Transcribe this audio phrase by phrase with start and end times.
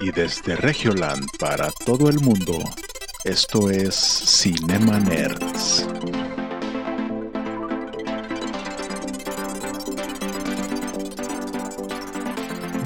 [0.00, 2.58] Y desde Regioland para todo el mundo,
[3.24, 5.86] esto es Cinema Nerds.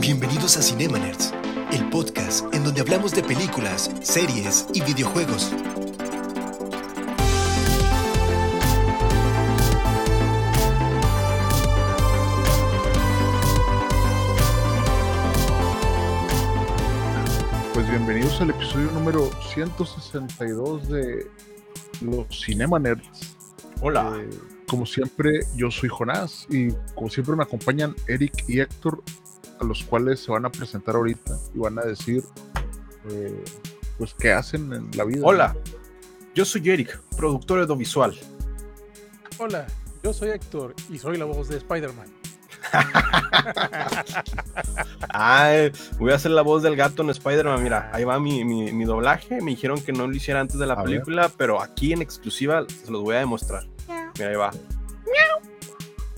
[0.00, 1.32] Bienvenidos a Cinema Nerds,
[1.72, 5.52] el podcast en donde hablamos de películas, series y videojuegos.
[18.18, 21.30] Bienvenidos al episodio número 162 de
[22.00, 23.36] los Cinema Nerds.
[23.80, 24.18] Hola.
[24.20, 24.28] Eh,
[24.66, 29.04] como siempre, yo soy Jonás y como siempre me acompañan Eric y Héctor,
[29.60, 32.24] a los cuales se van a presentar ahorita y van a decir,
[33.08, 33.44] eh,
[33.98, 35.20] pues, qué hacen en la vida.
[35.22, 35.56] Hola.
[36.34, 38.18] Yo soy Eric, productor audiovisual.
[39.38, 39.68] Hola,
[40.02, 42.17] yo soy Héctor y soy la voz de Spider-Man.
[45.10, 47.62] Ay, voy a hacer la voz del gato en Spider-Man.
[47.62, 49.40] Mira, ahí va mi, mi- mi doblaje.
[49.40, 50.84] Me dijeron que no lo hiciera antes de la A ver.
[50.86, 53.64] película, pero aquí en exclusiva se los voy a demostrar.
[54.18, 54.50] Mira, ahí va.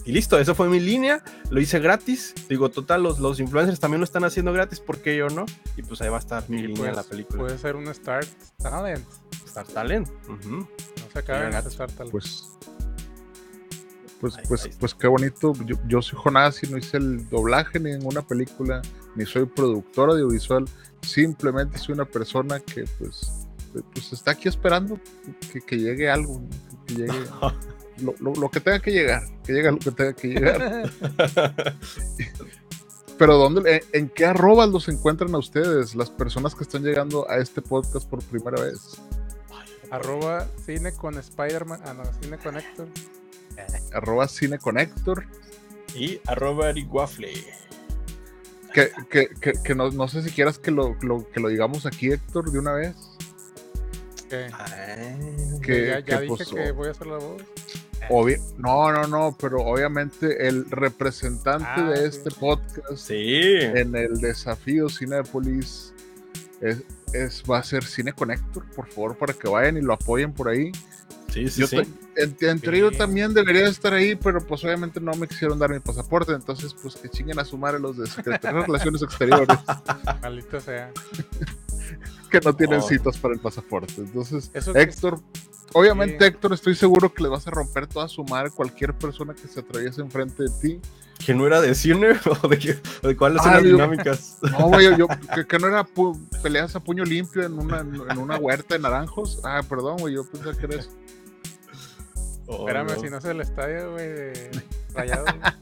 [0.07, 1.23] Y listo, esa fue mi línea.
[1.51, 2.35] Lo hice gratis.
[2.49, 4.81] Digo, total, los, los influencers también lo están haciendo gratis.
[4.81, 5.45] ¿Por qué yo no?
[5.77, 7.39] Y pues ahí va a estar mi Y línea pues, en la película.
[7.43, 8.27] Puede ser un Start
[8.63, 9.07] Talent.
[9.45, 10.09] Star Talent.
[10.29, 10.51] Ujú.
[10.57, 10.67] No
[11.13, 12.11] se acaben Star Talent.
[12.13, 12.45] Pues,
[14.21, 15.53] pues, Ahí- pues, ahí pues qué bonito.
[15.65, 18.83] Yo, yo soy Jonás y no hice el doblaje ni ninguna película,
[19.17, 20.67] ni soy productor audiovisual.
[21.03, 23.47] Simplemente soy una persona que, pues,
[23.93, 24.99] pues está aquí esperando
[25.53, 26.85] que, que llegue algo, ¿no?
[26.87, 27.13] que llegue
[28.03, 30.91] lo, lo- lo que tenga que llegar, que llegue lo que tenga que llegar.
[33.19, 37.29] Pero ¿dónde, en, en qué arrobas los encuentran a ustedes, las personas que están llegando
[37.31, 38.97] a este podcast por primera vez?
[39.91, 41.81] Arroba cine con Spider-Man.
[41.85, 42.89] Ah, no, cine con Héctor.
[43.93, 45.25] Arroba Cine Connector.
[45.95, 47.33] Y arroba Eric Waffle.
[48.73, 51.87] Que, que, que, que no, no sé si quieras que lo, lo- que lo digamos
[51.87, 52.95] aquí, Héctor, de una vez.
[54.29, 54.49] ¿Qué?
[54.57, 57.43] Ay, Que, ya ya que, dije pues, que voy a hacer la voz.
[58.09, 62.05] obvi- no, no, no, pero obviamente el representante Ah, de sí.
[62.19, 63.41] este podcast Sí.
[63.61, 65.93] en el desafío Cinepolis
[66.61, 66.83] es,
[67.13, 70.49] es, va a ser Cine Connector, por favor, para que vayan y lo apoyen por
[70.49, 70.71] ahí.
[71.33, 71.77] Sí, sí, Yo sí.
[72.23, 72.99] En, en teoría yo Sí.
[72.99, 76.97] también debería estar ahí, pero pues obviamente no me quisieron dar mi pasaporte, entonces pues
[76.97, 79.59] que chinguen a su madre los de Secretaría de Relaciones Exteriores
[80.23, 80.93] Maldito sea.
[82.31, 82.83] que no tienen Oh.
[82.83, 83.95] citas para el pasaporte.
[83.99, 85.21] Entonces, Eso Héctor,
[85.73, 86.25] obviamente Sí.
[86.27, 89.61] Héctor, estoy seguro que le vas a romper toda su madre cualquier persona que se
[89.61, 90.81] atraviese enfrente de ti.
[91.27, 93.71] ¿Que no era de cine o de, qué- o de cuáles son Ah, las yo-
[93.73, 94.39] dinámicas?
[94.53, 98.19] No, güey, yo, que, que no era pu- peleas a puño limpio en una, en
[98.19, 99.41] una huerta de naranjos.
[99.45, 100.91] Ah, perdón, güey, yo pensé que era eso.
[102.53, 104.51] Oh, Espérame, si no es el estadio, güey, de
[104.95, 105.25] Rayados.
[105.25, 105.53] güey.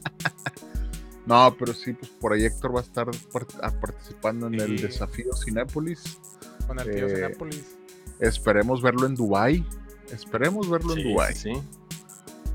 [1.25, 4.81] No, pero sí, pues por ahí Héctor va a estar par- a- participando en el
[4.81, 6.17] desafío Cinépolis.
[6.65, 7.75] con el tío Eh, Cinépolis.
[8.19, 9.63] Esperemos verlo en Dubai.
[10.11, 11.35] Esperemos verlo en Dubai.
[11.35, 11.53] sí.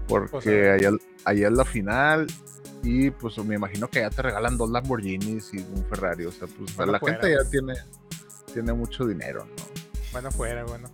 [0.09, 0.71] Porque ver.
[0.73, 0.91] allá,
[1.25, 2.27] allá es la final.
[2.83, 6.27] Y pues me imagino que ya te regalan dos Lamborghinis y un Ferrari.
[6.27, 7.75] O sea, pues Bueno, la fuera, gente ya tiene,
[8.53, 9.65] tiene mucho dinero, ¿no?
[10.13, 10.91] Bueno, fuera, bueno.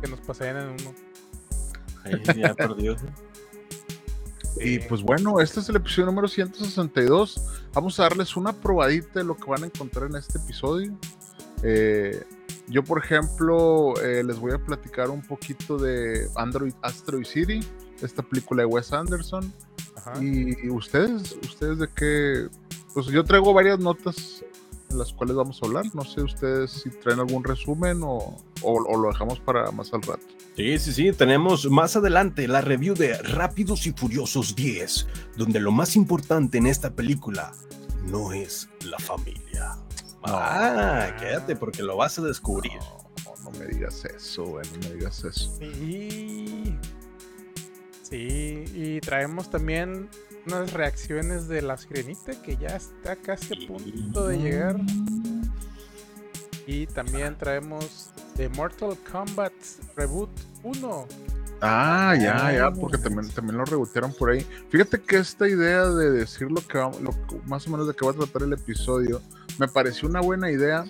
[0.00, 0.94] Que nos paseen en uno.
[2.04, 2.96] Ahí ya perdido.
[4.60, 4.80] Y Sí.
[4.88, 7.42] pues bueno, este es el episodio número 162.
[7.72, 10.96] Vamos a darles una probadita de lo que van a encontrar en este episodio.
[11.62, 12.22] Eh,
[12.68, 17.60] yo, por ejemplo, eh, les voy a platicar un poquito de Android Asteroid City,
[18.02, 19.52] esta película de Wes Anderson.
[19.96, 20.22] Ajá.
[20.22, 22.48] Y, y ustedes, ustedes de qué,
[22.94, 24.44] pues yo traigo varias notas
[24.92, 25.84] en las cuales vamos a hablar.
[25.94, 30.02] No sé ustedes si traen algún resumen o, o- o lo dejamos para más al
[30.02, 30.26] rato.
[30.56, 31.12] Sí, sí, sí.
[31.12, 36.66] Tenemos más adelante la review de Rápidos y Furiosos 10, donde lo más importante en
[36.66, 37.52] esta película
[38.04, 39.76] no es la familia.
[40.24, 42.72] Ah, quédate porque lo vas a descubrir.
[43.24, 45.52] No, no me digas eso, güey, no me digas eso.
[45.58, 46.76] Sí.
[48.02, 50.08] Sí, y traemos también
[50.46, 54.76] unas reacciones de la sirenita que ya está casi a punto de llegar.
[56.66, 59.52] Y también traemos The Mortal Kombat
[59.96, 60.30] Reboot
[60.62, 61.06] 1.
[61.60, 64.44] Ah, ya, ya, Ah, porque también, también lo rebotearon por ahí.
[64.70, 67.94] Fíjate que esta idea de decir lo que va- lo que- más o menos de
[67.94, 69.20] qué va a tratar el episodio,
[69.58, 70.84] me pareció una buena idea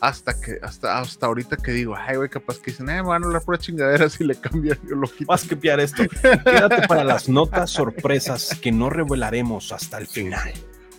[0.00, 3.26] hasta que, hasta, hasta ahorita que digo, ay, güey, capaz que dicen, eh, van a
[3.26, 5.26] hablar pura chingadera si le cambian yo lo quito.
[5.26, 6.02] Vas a copiar esto.
[6.44, 10.52] Quédate para las notas sorpresas que no revelaremos hasta el final.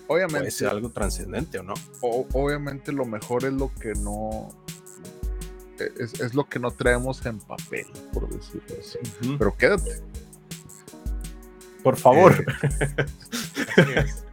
[0.08, 1.74] Puede Obviamente, ser algo trascendente o no.
[2.02, 4.50] o- obviamente lo mejor es lo que no,
[6.00, 9.00] es, es lo que no traemos en papel, por decirlo así.
[9.38, 10.02] Pero quédate.
[11.84, 12.46] Por favor,
[13.78, 14.24] es.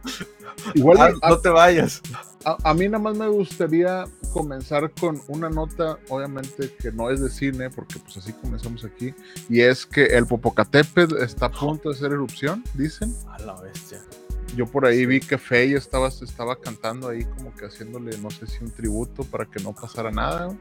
[0.75, 2.01] Igual Ah, no te vayas.
[2.45, 7.21] A, a mí nada más me gustaría comenzar con una nota, obviamente que no es
[7.21, 9.13] de cine, porque pues así comenzamos aquí,
[9.49, 13.15] y es que el Popocatépetl está a punto de hacer erupción, dicen.
[13.27, 14.01] A la bestia.
[14.55, 18.45] Yo por ahí vi que Fey estaba, estaba cantando ahí como que haciéndole, no sé
[18.45, 20.55] si un tributo para que no pasara nada.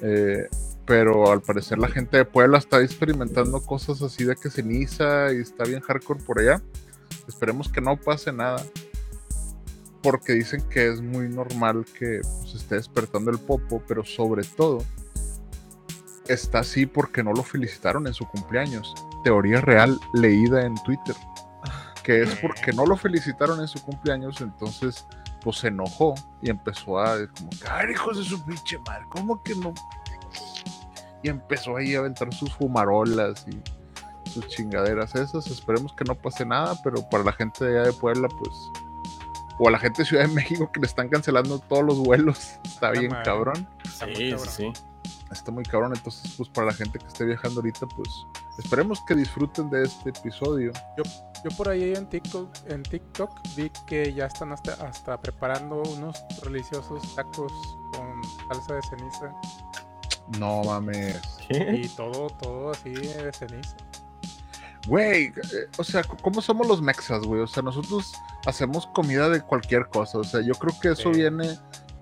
[0.00, 0.48] Eh,
[0.86, 5.40] pero al parecer la gente de Puebla está experimentando cosas así de que ceniza y
[5.40, 6.62] está bien hardcore por allá.
[7.26, 8.64] Esperemos que no pase nada.
[10.02, 14.44] Porque dicen que es muy normal que se pues, esté despertando el popo, pero sobre
[14.44, 14.84] todo
[16.28, 18.94] está así porque no lo felicitaron en su cumpleaños.
[19.24, 21.16] Teoría real leída en Twitter
[22.08, 25.06] que es porque no lo felicitaron en su cumpleaños, entonces
[25.42, 29.54] pues se enojó y empezó a como, ay hijos de su pinche madre, ¿cómo que
[29.54, 29.74] no?
[31.22, 35.48] Y empezó ahí a aventar sus fumarolas y sus chingaderas esas.
[35.48, 38.54] Esperemos que no pase nada, pero para la gente de allá de Puebla, pues,
[39.58, 42.58] o a la gente de Ciudad de México que le están cancelando todos los vuelos,
[42.64, 43.68] está bien cabrón.
[43.84, 44.72] Sí, sí, sí
[45.32, 45.92] está muy cabrón.
[45.94, 48.08] Entonces, pues para la gente que esté viajando ahorita, pues
[48.58, 50.72] esperemos que disfruten de este episodio.
[50.96, 51.04] Yo,
[51.44, 56.22] yo por ahí en TikTok, en TikTok vi que ya están hasta, hasta preparando unos
[56.42, 57.52] deliciosos tacos
[57.92, 59.34] con salsa de ceniza.
[60.38, 61.20] No mames.
[61.48, 63.76] Y todo, todo así de ceniza.
[64.88, 67.42] Güey, eh, o sea, ¿cómo somos los mexas, güey?
[67.42, 68.10] O sea, nosotros
[68.46, 70.18] hacemos comida de cualquier cosa.
[70.18, 71.58] O sea, yo creo que eso viene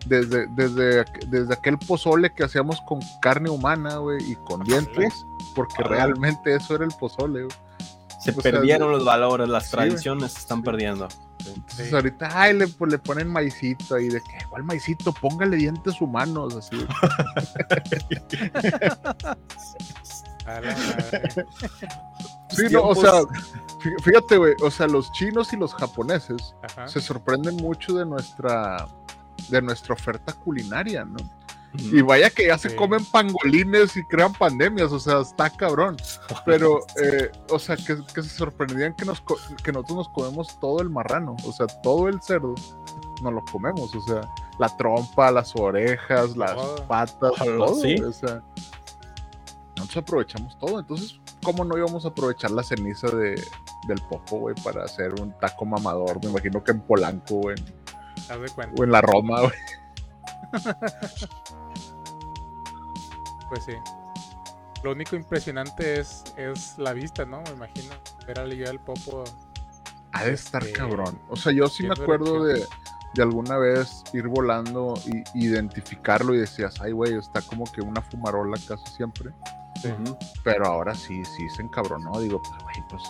[0.06, 5.12] desde, desde, desde aquel pozole que hacíamos con carne humana, güey, y con dientes,
[5.56, 7.56] porque realmente eso era el pozole, güey.
[8.20, 11.08] Se perdieron los valores, las tradiciones se están perdiendo.
[11.46, 15.12] Entonces ahorita, ay, le, pues, le ponen maicito ahí, de que, ¿cuál maicito?
[15.12, 16.76] Póngale dientes humanos, así.
[22.50, 23.22] sí, no, o sea,
[24.02, 26.54] fíjate, güey, o sea, los chinos y los japoneses
[26.86, 28.86] se sorprenden mucho de nuestra
[29.48, 31.16] de nuestra oferta culinaria, ¿no?
[31.78, 35.96] Y vaya que ya se comen pangolines y crean pandemias, o sea, está cabrón.
[36.46, 39.22] Pero, eh, o sea, que, se sorprendían que, nos,
[39.62, 42.54] que nosotros nos comemos todo el marrano, o sea, todo el cerdo,
[43.22, 44.22] nos lo comemos, o sea,
[44.58, 47.96] la trompa, las orejas, las patas, todo, ¿sí?
[47.96, 48.42] o sea,
[49.86, 50.80] nosotros aprovechamos todo.
[50.80, 53.40] Entonces, ¿cómo no íbamos a aprovechar la ceniza de,
[53.86, 56.22] del popo, güey, para hacer un taco mamador?
[56.22, 57.56] Me imagino que en Polanco, güey.
[58.76, 59.52] O en la Roma, güey.
[63.48, 63.74] pues sí.
[64.82, 67.42] Lo único impresionante es, es la vista, ¿no?
[67.42, 67.94] Me imagino.
[68.26, 69.24] Ver al el Popo.
[70.12, 71.20] Ha de estar este, cabrón.
[71.28, 72.66] O sea, yo sí me acuerdo de,
[73.14, 78.00] de, alguna vez ir volando y identificarlo y decías, ay, güey, está como que una
[78.00, 79.32] fumarola casi siempre.
[80.44, 82.20] Pero ahora sí, sí se encabronó.
[82.20, 83.02] Digo, pues, güey, pues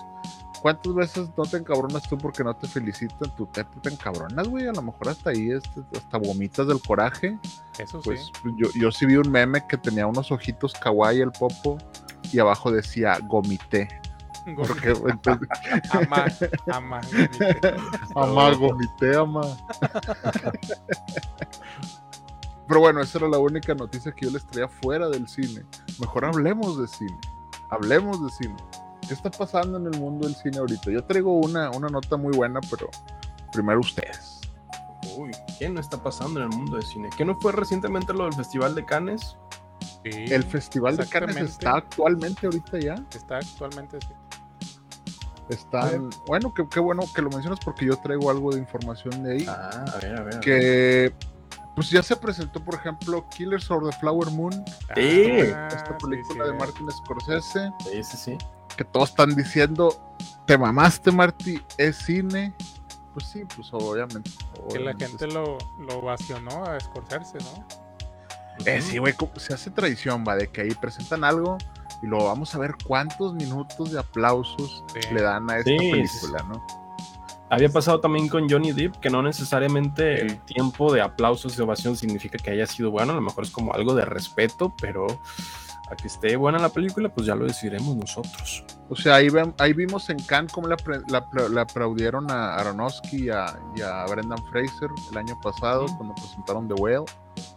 [0.67, 3.33] ¿Cuántas veces no te encabronas tú porque no te felicitan?
[3.37, 4.67] Tu te, te encabronas, güey.
[4.67, 7.39] A lo mejor hasta ahí, este, hasta vomitas del coraje.
[7.79, 8.51] Eso pues, sí.
[8.57, 11.79] Yo, yo sí vi un meme que tenía unos ojitos kawaii el popo
[12.33, 13.89] y abajo decía gomité.
[14.57, 14.91] Porque,
[15.91, 16.27] ama,
[16.73, 17.01] ama,
[18.15, 19.43] ama, gomité, ama.
[22.69, 25.65] Pero bueno, esa era la única noticia que yo les traía fuera del cine.
[26.01, 27.19] Mejor hablemos de cine.
[27.71, 28.57] Hablemos de cine.
[29.07, 30.91] ¿Qué está pasando en el mundo del cine ahorita?
[30.91, 32.91] Yo traigo una, una nota muy buena, pero
[33.53, 34.41] primero ustedes.
[35.17, 37.09] Uy, ¿qué no está pasando en el mundo del cine?
[37.17, 39.37] ¿Qué no fue recientemente lo del Festival de Cannes?
[40.03, 42.97] Sí, el Festival de Cannes está actualmente ahorita ya.
[43.15, 44.09] Está actualmente, sí.
[45.49, 49.47] Están, bueno, qué, bueno que lo mencionas porque yo traigo algo de información de ahí.
[49.49, 50.41] Ah, a ver, a ver.
[50.41, 51.13] Que
[51.77, 54.53] pues ya se presentó, por ejemplo, Killers of the Flower Moon.
[54.97, 55.31] Sí.
[55.31, 57.71] Esta película de Martin Scorsese.
[57.85, 58.39] Sí, sí, sí
[58.77, 60.15] que todos están diciendo,
[60.47, 62.55] te mamaste, Marty, es cine.
[63.15, 64.31] Pues sí, pues obviamente.
[64.71, 67.67] Que la gente lo, lo ovacionó a escorzarse, ¿no?
[68.67, 71.57] Eh, sí, güey, se hace tradición, va, de que ahí presentan algo
[72.03, 76.86] y luego vamos a ver cuántos minutos de aplausos le dan a esta película, ¿no?
[77.49, 81.97] Había pasado también con Johnny Depp, que no necesariamente el tiempo de aplausos de ovación
[81.97, 85.07] significa que haya sido bueno, a lo mejor es como algo de respeto, pero
[85.89, 88.65] a que esté buena la película, pues ya lo decidiremos nosotros.
[88.89, 90.75] O sea, ahí, ahí vimos en Cannes cómo le,
[91.61, 97.05] aplaudieron a Aronofsky y a, Brendan Fraser el año pasado cuando presentaron The Whale.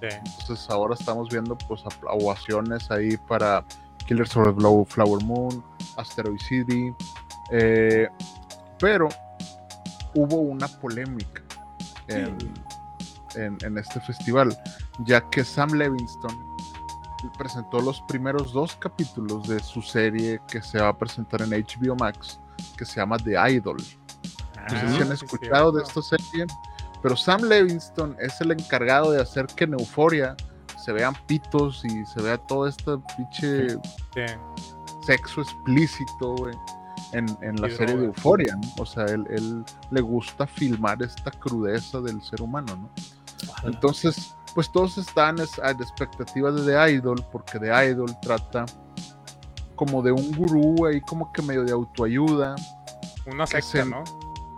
[0.01, 3.65] Entonces ahora estamos viendo pues ovaciones ahí para
[4.05, 5.63] Killers of the Flower Moon,
[5.97, 6.93] Asteroid City.
[7.51, 8.07] Eh,
[8.79, 9.09] pero
[10.15, 11.41] hubo una polémica
[12.07, 14.57] en, en este festival,
[15.05, 16.35] ya que Sam Levinston
[17.37, 21.95] presentó los primeros dos capítulos de su serie que se va a presentar en HBO
[21.95, 22.39] Max,
[22.77, 23.77] que se llama The Idol.
[23.77, 26.45] no sé si han ah, escuchado de esta serie.
[27.01, 30.35] Pero Sam Levinson es el encargado de hacer que en Euforia
[30.83, 34.33] se vean pitos y se vea todo este pinche Sí.
[35.05, 36.55] sexo explícito, güey,
[37.13, 38.05] en, en la serie de.
[38.05, 38.67] Euforia, ¿no?
[38.83, 42.89] O sea, él, él le gusta filmar esta crudeza del ser humano, ¿no?
[43.63, 48.65] Entonces, pues todos están es- a la expectativa de The Idol, porque The Idol trata
[49.75, 52.55] como de un gurú ahí como que medio de autoayuda
[53.31, 54.03] Una secta, se- ¿no?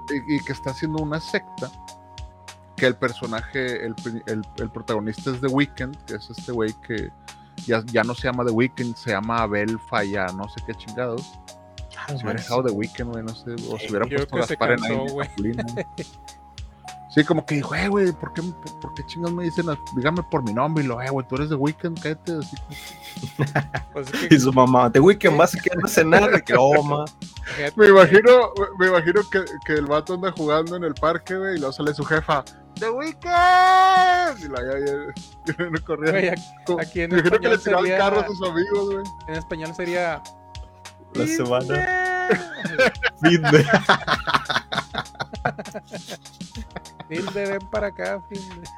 [0.09, 1.69] y, y que está haciendo una secta
[2.75, 3.93] que el personaje, el,
[4.25, 7.11] el- el protagonista es The Weeknd, que es este güey que
[7.67, 11.31] ya, ya no se llama The Weeknd, se llama Abel Falla, no sé qué chingados.
[12.07, 14.55] Si hubiera dejado The Weeknd, güey, no sé, o si hubiera Yo puesto que se
[14.55, 15.27] Gaspar en güey.
[15.27, 15.65] Capulina.
[17.13, 19.65] Sí, como que dijo, eh, güey, ¿por qué, por, por qué chingados me dicen,
[19.97, 20.81] dígame por mi nombre?
[20.81, 22.37] Y lo, eh, güey, tú eres The Weeknd, cállate.
[22.37, 22.55] Así
[23.91, 26.81] Pues es Y su mamá, te weekend vas a quedar a cenar, de que, oh,
[26.83, 27.03] ma.
[27.75, 31.57] Me imagino, me imagino que, que el vato anda jugando en el parque, güey, y
[31.57, 34.39] luego sale su jefa, The Weeknd.
[34.39, 36.11] Y la ya, ya, ya, no corriendo.
[36.13, 38.85] güey, aquí- Como- aquí en me imagino que le tiraba el carro a sus amigos,
[38.93, 39.03] güey.
[39.27, 40.23] en español sería.
[41.15, 41.75] La semana.
[43.23, 43.65] Finde, Fin de-
[47.07, 48.69] Finde, ven para acá, Finde.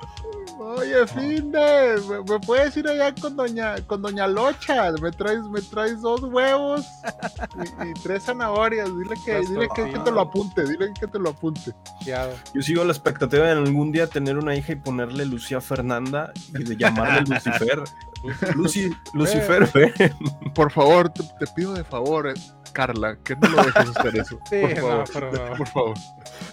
[0.60, 4.91] Oye, Finde, ¿me, me puedes ir allá con doña, con doña Locha?
[5.01, 6.86] Me traes, me traes dos huevos
[7.55, 8.89] y, y tres zanahorias.
[8.98, 11.74] Dile que, dile que, te lo apunte, dile que te lo apunte.
[12.05, 15.62] Ya, Yo sigo a la expectativa de algún día tener una hija y ponerle Lucía
[15.62, 17.83] Fernanda y de llamarle Lucifer.
[18.55, 19.93] Lucy, Lucifer, ven.
[20.55, 22.33] Por favor, te, te pido de favor, eh,
[22.74, 24.39] Carla, que no lo dejes hacer eso.
[24.50, 25.58] Sí, por no, favor, por favor.
[25.58, 25.98] por favor.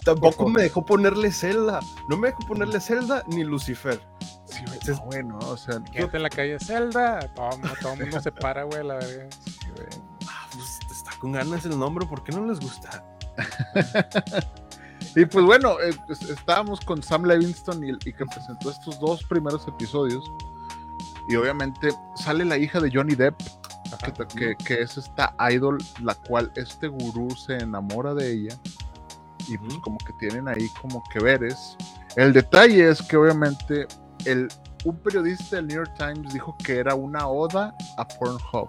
[0.05, 1.81] Tampoco me dejó ponerle Zelda.
[2.09, 4.01] No me dejó ponerle Zelda ni Lucifer.
[4.45, 7.21] Sí, güey, bueno, o sea, Gente en la calle, Zelda.
[7.35, 7.51] Todo,
[7.81, 9.29] todo el mundo se para, güey, la verga.
[9.31, 9.89] sí, güey.
[10.29, 13.05] Ah, pues está con ganas el nombre, ¿por qué no les gusta?
[15.17, 19.25] Y pues bueno, eh, pues, estábamos con Sam Levinston y, y que presentó estos dos
[19.25, 20.23] primeros episodios.
[21.29, 23.35] Y obviamente sale la hija de Johnny Depp.
[23.99, 28.57] Que, que- que es esta idol, la cual este gurú se enamora de ella.
[29.49, 31.77] Y pues como que tienen ahí como que veres.
[32.17, 33.87] El detalle es que obviamente
[34.25, 34.49] el,
[34.85, 38.69] un periodista del New York Times dijo que era una oda a Pornhub.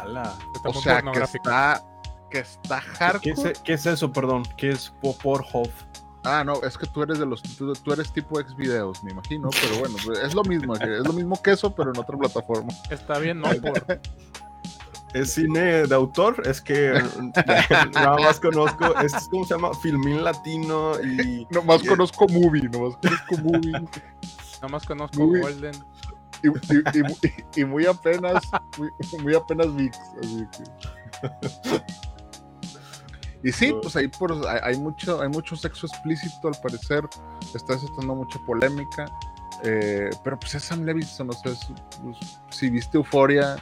[0.00, 0.34] Ala.
[0.64, 1.82] O sea, que está,
[2.30, 3.52] que está ¿Qué hardcore.
[3.52, 4.42] es, qué es eso, perdón?
[4.56, 5.70] ¿Qué es Pornhub?
[6.28, 9.12] Ah, no, es que tú eres de los, tú, tú eres tipo ex videos, me
[9.12, 12.68] imagino, pero bueno, es lo mismo, es lo mismo que eso, pero en otra plataforma.
[12.90, 14.00] Está bien, no por.
[15.14, 16.42] ¿Es cine de autor?
[16.46, 16.92] Es que
[17.94, 21.46] nada más conozco, es como se llama, Filmín Latino y...
[21.50, 23.72] Nomás y- conozco movie, nomás conozco movie.
[24.60, 25.74] Nomás conozco Golden.
[26.42, 27.16] Y, y- y mu-
[27.54, 28.42] y muy apenas,
[28.76, 28.90] muy,
[29.22, 29.96] muy apenas VIX.
[30.20, 31.82] Así que.
[33.46, 37.08] Y sí, pues ahí por, hay, hay mucho, hay mucho sexo explícito al parecer.
[37.54, 39.06] Está desatando mucha polémica.
[39.64, 41.68] eh, pero pues es Sam Levinson, o sea, es-
[42.02, 42.18] pues,
[42.50, 43.56] si viste Euforia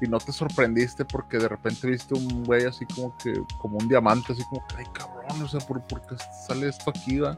[0.00, 3.86] y no te sorprendiste porque de repente viste un güey así como que, como un
[3.88, 7.36] diamante, así como que, ay cabrón, o sea, ¿por, por qué sale esto aquí, va?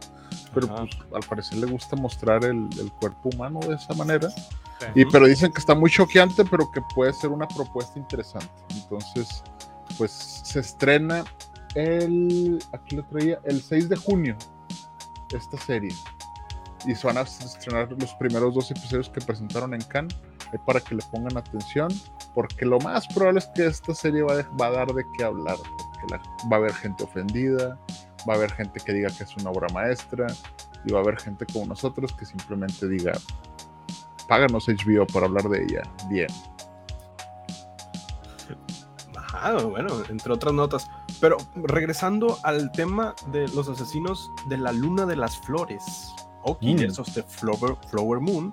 [0.55, 0.85] Pero Ajá.
[0.85, 4.31] pues al parecer le gusta mostrar el, el cuerpo humano de esa manera.
[4.31, 4.87] Sí.
[4.95, 8.49] Y pero dicen que está muy choqueante, pero que puede ser una propuesta interesante.
[8.71, 9.43] Entonces,
[9.99, 10.13] pues
[10.45, 11.25] se estrena
[11.77, 14.37] el, aquí lo traía, el 6 de junio,
[15.35, 15.95] esta serie.
[16.87, 20.17] Y se van a estrenar los primeros dos episodios que presentaron en Cannes,
[20.53, 21.89] eh, para que le pongan atención,
[22.35, 26.17] porque lo más probable es que esta serie va, a dar de qué hablar, porque
[26.51, 27.79] va a haber gente ofendida,
[28.29, 30.27] va a haber gente que diga que es una obra maestra,
[30.85, 33.13] y va a haber gente como nosotros que simplemente diga,
[34.29, 35.83] páganos HBO para hablar de ella.
[36.09, 36.29] Bien.
[39.17, 40.89] Ajá, bueno, entre otras notas.
[41.21, 45.83] Pero regresando al tema de los asesinos de la luna de las flores,
[46.43, 46.59] o Mm.
[46.61, 48.53] Killers of the Flower, Flower Moon,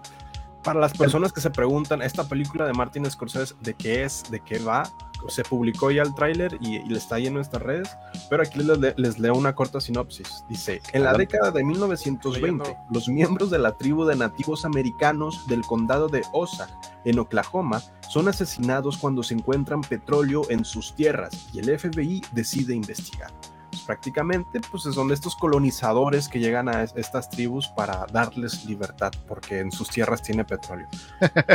[0.63, 4.23] para las personas que se preguntan, esta película de Martin Scorsese, ¿de qué es?
[4.31, 4.83] ¿De qué va?
[5.29, 7.89] Se publicó ya el tráiler y, y le está ahí en nuestras redes,
[8.29, 10.43] pero aquí les, le- les leo una corta sinopsis.
[10.49, 12.85] Dice, en la década de 1920, Leyendo.
[12.91, 16.73] los miembros de la tribu de nativos americanos del condado de Osage,
[17.05, 22.75] en Oklahoma, son asesinados cuando se encuentran petróleo en sus tierras y el FBI decide
[22.75, 23.31] investigar.
[23.85, 29.59] Prácticamente, pues son estos colonizadores que llegan a es- estas tribus para darles libertad, porque
[29.59, 30.87] en sus tierras tiene petróleo.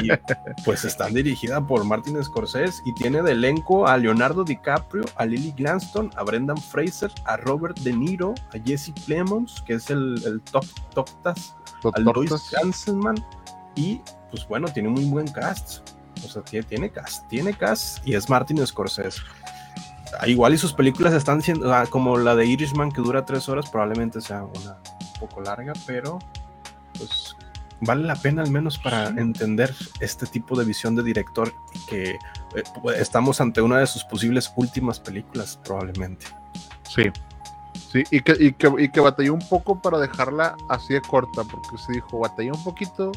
[0.02, 0.08] Y
[0.64, 5.52] pues están dirigidas por Martin Scorsese y tiene de elenco a Leonardo DiCaprio, a Lily
[5.56, 10.40] Gladstone, a Brendan Fraser, a Robert De Niro, a Jesse Plemons, que es el, el
[10.42, 11.54] top, Toptas,
[11.94, 12.54] a Lois.
[12.62, 13.16] Hanselman
[13.74, 15.88] y pues bueno, tiene muy buen cast.
[16.24, 19.20] O sea, tiene, tiene cast, tiene cast y es Martin Scorsese.
[20.20, 23.68] Ah, Igual y sus películas están siendo como la de Irishman que dura tres horas,
[23.70, 24.78] probablemente sea una,
[25.18, 26.18] poco larga, pero
[26.96, 27.36] pues
[27.80, 31.52] vale la pena al menos para entender este tipo de visión de director
[31.88, 32.18] que eh,
[32.96, 36.26] estamos ante una de sus posibles últimas películas probablemente.
[36.88, 37.04] Sí.
[37.92, 41.42] Sí, y que, y que, y que batalló un poco para dejarla así de corta,
[41.44, 43.12] porque se dijo, batallé un poquito,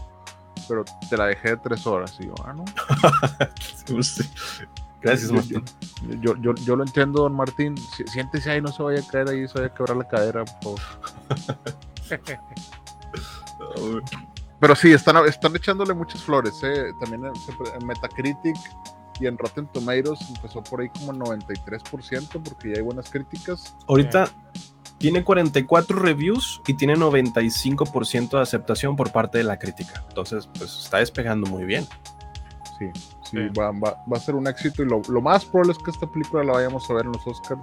[0.67, 2.15] pero te la dejé de tres horas.
[2.19, 2.63] Y yo, ah, no.
[4.03, 4.23] Sí.
[5.01, 5.63] Gracias, Yo- Martín.
[6.21, 7.75] Yo, yo, yo lo entiendo, don Martín.
[7.77, 10.45] Si- Siéntese ahí, no se vaya a caer ahí, se vaya a quebrar la cadera,
[10.61, 10.79] por favor.
[14.59, 16.53] Pero sí, están, están echándole muchas flores.
[16.63, 16.91] ¿eh?
[16.99, 17.33] También en,
[17.81, 18.55] en Metacritic
[19.19, 23.75] y en Rotten Tomatoes empezó por ahí como el 93% porque ya hay buenas críticas.
[23.87, 24.29] Ahorita
[24.99, 30.03] tiene 44 reviews y tiene 95% de aceptación por parte de la crítica.
[30.09, 31.87] Entonces, pues está despegando muy bien.
[32.77, 32.85] Sí,
[33.31, 33.59] sí, Sí.
[33.59, 36.05] Va, va- va a ser un éxito y lo, lo más probable es que esta
[36.07, 37.61] película la vayamos a ver en los Oscars.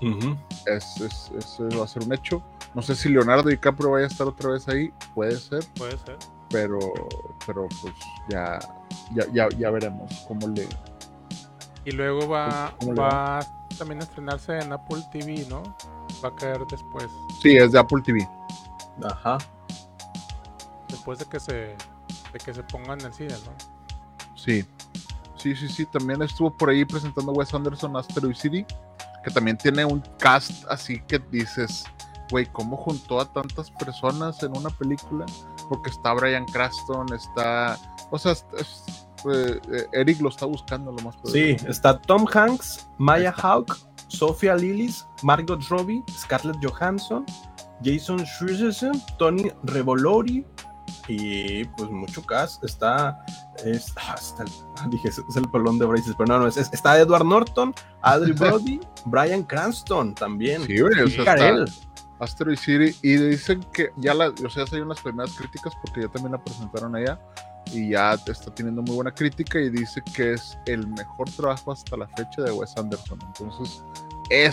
[0.00, 0.36] Ujú.
[0.66, 2.42] Es, es- es- va a ser un hecho.
[2.74, 6.16] No sé si Leonardo DiCaprio vaya a estar otra vez ahí, puede ser, Puede ser.
[6.50, 6.78] pero,
[7.46, 7.94] pero pues
[8.28, 8.58] ya,
[9.14, 10.68] ya, ya, ya veremos cómo le,
[11.84, 13.40] Y luego va, ¿Cómo le va
[13.78, 15.62] también a estrenarse en Apple TV, ¿no?
[16.24, 17.06] Va a caer después.
[17.42, 18.28] Sí, es de Apple TV.
[19.04, 19.38] Ajá.
[20.88, 21.52] Después de que se,
[22.32, 24.36] de que se ponga en el cine, ¿no?
[24.36, 24.64] Sí.
[25.54, 25.86] Sí, sí, sí.
[25.86, 28.64] También estuvo por ahí presentando Wes Anderson Asteroid City,
[29.24, 31.84] que también tiene un cast así que dices,
[32.30, 35.24] güey, ¿cómo juntó a tantas personas en una película?
[35.68, 37.78] Porque está Brian Cranston, está.
[38.10, 39.60] O sea, es- eh,
[39.92, 41.56] Eric lo está buscando lo más Sí, probable.
[41.70, 43.74] está Tom Hanks, Maya Hawke,
[44.08, 47.26] Sophia Lillis, Margot Robbie, Scarlett Johansson,
[47.82, 50.46] Jason Schwartzman, Tony Revolori
[51.08, 52.62] y pues mucho cast.
[52.64, 53.18] Está,
[53.64, 56.56] es, ah, está el- ah, dije, es el pelón de Braces, pero no, no, es,
[56.56, 60.62] es- está Edward Norton, Adri Brody, Brian Cranston también.
[60.64, 61.70] Sí, güey, o sea, está Karel.
[62.20, 62.96] Asteroid City.
[63.02, 66.42] Y dicen que ya la, o sea, hay unas primeras críticas porque ya también la
[66.42, 67.20] presentaron allá.
[67.72, 71.96] Y ya está teniendo muy buena crítica y dice que es el mejor trabajo hasta
[71.98, 73.18] la fecha de Wes Anderson.
[73.26, 73.82] Entonces,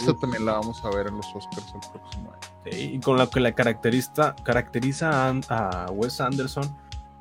[0.08, 0.20] Uf.
[0.20, 2.40] también la vamos a ver en los Oscars el próximo año.
[2.66, 6.76] Sí, y con lo que le caracteriza, caracteriza a, a Wes Anderson,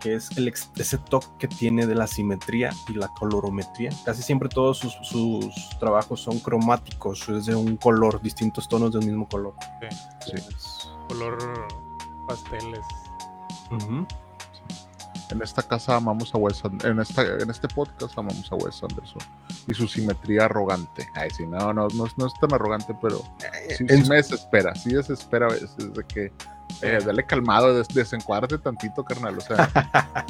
[0.05, 3.91] que es el, ex- ese toque que tiene de la simetría y la colorometría.
[4.05, 9.07] Casi siempre todos sus, sus trabajos son cromáticos, es de un color, distintos tonos del
[9.07, 9.55] mismo color.
[10.27, 10.33] Sí.
[10.37, 11.39] Es- Color
[12.29, 12.81] pasteles.
[13.71, 14.07] Ujú.
[15.31, 16.93] En esta casa amamos a Wes Anderson.
[16.93, 19.23] En, esta, en este podcast amamos a Wes Anderson.
[19.67, 21.09] Y su simetría arrogante.
[21.15, 23.23] Ay, sí, no, no, no, es- no es tan arrogante, pero
[23.77, 24.75] sí, En sí me desespera.
[24.75, 26.33] Sí desespera a veces de que.
[26.83, 29.39] Eh, dale calmado, des- desencuádrate tantito, carnal.
[29.39, 29.71] O sea,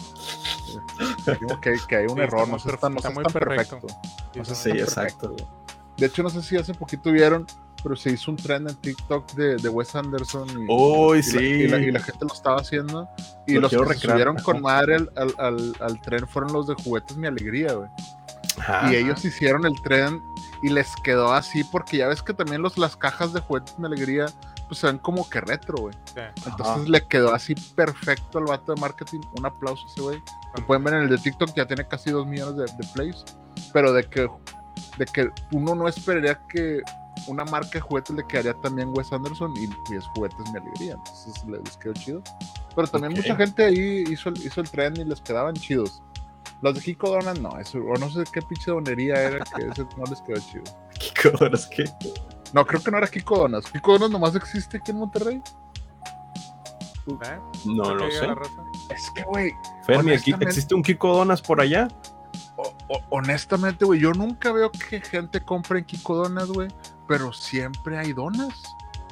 [1.41, 3.79] digo que, que hay un Sí, error, está no tan, no está muy perfecto.
[3.81, 4.55] perfecto.
[4.55, 5.35] Sí, No exacto.
[5.35, 5.51] perfecto.
[5.97, 7.47] De hecho, no sé si hace poquito vieron,
[7.83, 10.49] pero se hizo un trend en TikTok de, de Wes Anderson.
[10.51, 11.39] Y, Uy, y la- sí.
[11.39, 13.09] y, la, y la gente lo estaba haciendo.
[13.47, 16.53] Y Lo los que quiero se subieron con madre al, al, al- al tren fueron
[16.53, 17.89] los de Juguetes Mi Alegría, güey.
[18.59, 18.93] Ajá.
[18.93, 20.21] Y ellos hicieron el tren
[20.63, 23.87] y les quedó así, porque ya ves que también los, las cajas de Juguetes Mi
[23.87, 24.27] Alegría,
[24.69, 25.95] pues se ven como que retro, güey.
[26.07, 26.21] Sí.
[26.47, 26.79] Entonces Ajá.
[26.87, 29.21] le quedó así perfecto al vato de marketing.
[29.39, 30.23] Un aplauso a ese güey.
[30.57, 33.25] Lo pueden ver en el de TikTok, ya tiene casi 2 millones de, de plays.
[33.73, 34.29] Pero de que,
[34.99, 36.81] de que uno no esperaría que
[37.29, 40.95] una marca de juguetes le quedaría también Wes Anderson y, y es juguetes mi alegría.
[40.95, 42.23] Entonces le- les quedó chido.
[42.75, 43.19] Pero también Ok.
[43.19, 46.03] mucha gente ahí hizo el, hizo el tren y les quedaban chidos.
[46.63, 49.83] Los de Kiko Donas no, eso, o no sé qué pinche donería era que ese
[49.97, 50.65] no les quedó chido.
[51.23, 51.85] ¿Qué cosas que?
[52.55, 53.65] No, creo que no era Kiko Donas.
[53.71, 55.43] Kiko Donas nomás existe aquí en Monterrey.
[57.07, 57.39] ¿Eh?
[57.67, 58.27] No ¿Por qué lo sé.
[58.95, 59.53] Es que, güey,
[59.87, 61.89] Fermi, honestamente- ¿existe un Kiko Donas por allá?
[62.57, 66.69] O- o- honestamente, güey, yo nunca veo que gente compre en Kiko Donas, güey,
[67.09, 68.55] pero siempre hay donas.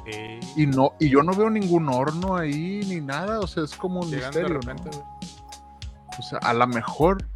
[0.06, 0.40] Sí.
[0.62, 4.00] Y no, y yo no veo ningún horno ahí ni nada, o sea, es como
[4.00, 4.96] un Llegan de misterio, repente, ¿no?
[5.04, 5.32] güey.
[6.18, 7.28] O sea, a lo mejor,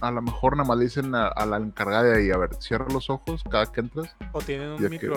[0.00, 2.50] a lo mejor nada más le dicen a, a la encargada de ahí, a ver,
[2.60, 4.14] cierra los ojos cada que entras.
[4.32, 5.08] O tienen un Ya que-.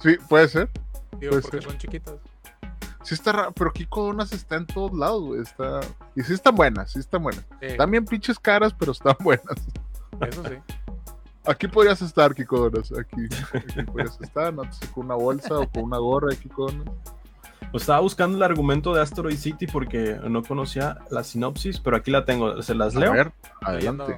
[0.00, 0.70] Sí, puede ser.
[1.18, 1.70] Digo, Puede porque ser.
[1.70, 2.14] son chiquitas.
[3.02, 5.80] Sí está raro, pero Kiko Donas está en todos lados, güey, está...
[6.14, 7.44] Y sí están buenas, sí están buenas.
[7.60, 9.56] Sí, También pinches caras, pero están buenas.
[10.28, 10.54] eso sí.
[11.46, 12.92] Aquí podrías estar, Kiko Donas.
[12.92, 16.70] Aquí, aquí podrías estar, no sé, con una bolsa o con una gorra de Kiko
[16.70, 16.94] Donas.
[17.70, 22.10] Pues estaba buscando el argumento de Asteroid City porque no conocía la sinopsis, pero aquí
[22.10, 23.12] la tengo, se las leo.
[23.12, 24.16] A ver, adelante.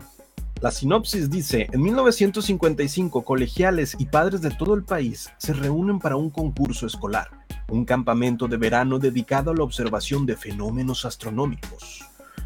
[0.60, 6.16] La sinopsis dice, en 1955 colegiales y padres de todo el país se reúnen para
[6.16, 7.30] un concurso escolar,
[7.70, 12.04] un campamento de verano dedicado a la observación de fenómenos astronómicos,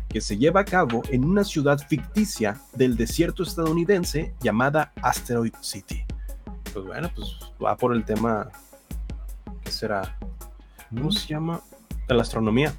[0.09, 6.05] que se lleva a cabo en una ciudad ficticia del desierto estadounidense llamada Asteroid City.
[6.73, 8.49] Pues bueno, pues va por el tema,
[9.65, 10.17] ¿qué será?
[10.97, 11.61] ¿Cómo se llama?
[12.09, 12.73] De la astronomía.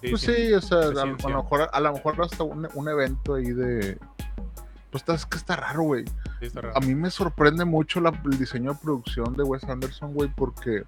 [0.00, 3.50] Pues sí, o sea, a, lo- mejor, a lo mejor hasta un, un evento ahí
[3.52, 3.98] de.
[4.90, 6.04] Pues es que está raro, güey.
[6.40, 6.76] sí, está raro.
[6.76, 10.84] A mí me sorprende mucho la- el diseño de producción de Wes Anderson, güey, porque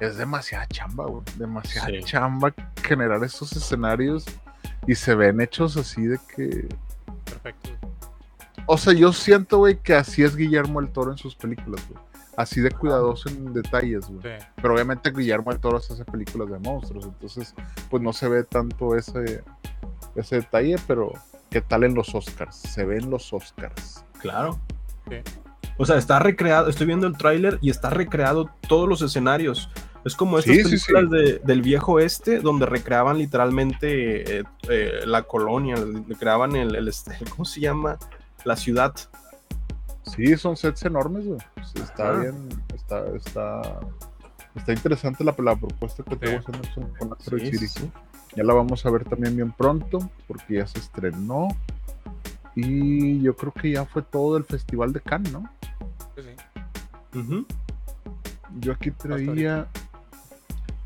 [0.00, 1.22] es demasiada chamba, güey.
[1.36, 2.02] Demasiada Sí.
[2.04, 4.24] chamba generar esos escenarios
[4.86, 6.68] y se ven hechos así de que.
[7.24, 7.70] Perfecto.
[8.66, 12.00] O sea, yo siento, güey, que así es Guillermo el Toro en sus películas, güey.
[12.36, 14.20] Así de cuidadoso en detalles, güey.
[14.38, 14.46] Sí.
[14.60, 17.54] Pero obviamente Guillermo del Toro hace películas de monstruos, entonces
[17.90, 19.42] pues no se ve tanto ese,
[20.14, 21.12] ese detalle, pero
[21.50, 22.56] ¿qué tal en los Oscars?
[22.56, 24.04] Se ven los Oscars.
[24.20, 24.58] Claro.
[25.08, 25.16] Sí.
[25.78, 29.70] O sea, está recreado, estoy viendo el tráiler y está recreado todos los escenarios.
[30.04, 30.92] Es como estas Sí, sí, sí.
[30.92, 35.74] películas de- del viejo este, donde recreaban literalmente eh, eh, la colonia,
[36.08, 37.98] recreaban el, el este- ¿cómo se llama?
[38.44, 38.94] La ciudad.
[40.06, 41.38] Sí, son sets enormes, güey.
[41.54, 42.20] Pues, Está Ajá.
[42.20, 43.80] bien, está, está,
[44.54, 46.18] está interesante la, la propuesta que Sí.
[46.20, 46.42] tengo
[46.98, 47.66] con Asteroid Sí, City.
[47.68, 47.92] sí.
[48.36, 51.48] Ya la vamos a ver también bien pronto, porque ya se estrenó.
[52.54, 55.44] Y yo creo que ya fue todo el Festival de Cannes, ¿no?
[56.16, 57.46] Sí.
[58.60, 59.66] Yo aquí traía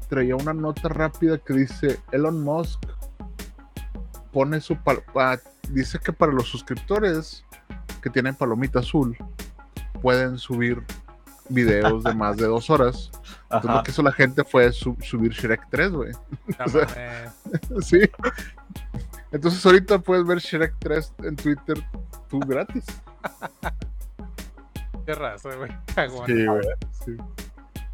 [0.08, 2.80] traía una nota rápida que dice Elon Musk
[4.32, 7.44] pone su pa- dice que para los suscriptores
[8.00, 9.16] que tienen palomita azul
[10.02, 10.82] pueden subir
[11.48, 13.10] videos de más de dos horas.
[13.44, 13.76] Entonces Ajá.
[13.78, 16.12] lo que hizo la gente fue su- subir Shrek 3, güey.
[16.64, 17.32] O sea.
[17.82, 18.00] Sí.
[19.32, 21.84] Entonces ahorita puedes ver Shrek 3 en Twitter
[22.28, 22.84] tú gratis.
[25.06, 25.70] Qué raza, güey.
[26.26, 26.62] Sí, güey,
[27.04, 27.16] sí.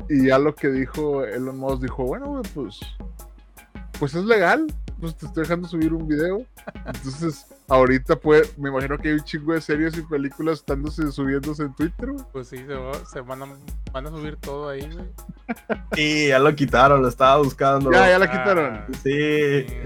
[0.09, 2.79] Y ya lo que dijo Elon Musk dijo, bueno, güey, pues,
[3.99, 4.67] pues es legal,
[5.01, 6.45] pues te estoy dejando subir un video.
[6.87, 11.65] Entonces, ahorita pues, me imagino que hay un chingo de series y películas estándose subiéndose
[11.65, 12.25] en Twitter, güey.
[12.33, 13.47] Pues sí, se, va- se van, a,
[13.93, 15.07] van a subir todo ahí, güey.
[15.95, 17.91] Sí, ya lo quitaron, lo estaba buscando.
[17.93, 18.85] Ya, ya la Ah, quitaron.
[19.03, 19.77] Sí, sí.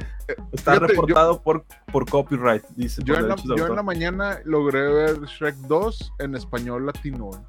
[0.52, 3.02] está Fíjate, yo- reportado por, por copyright, dice.
[3.04, 7.40] Yo por en, la, yo en mañana logré ver Shrek 2 en español latino, güey.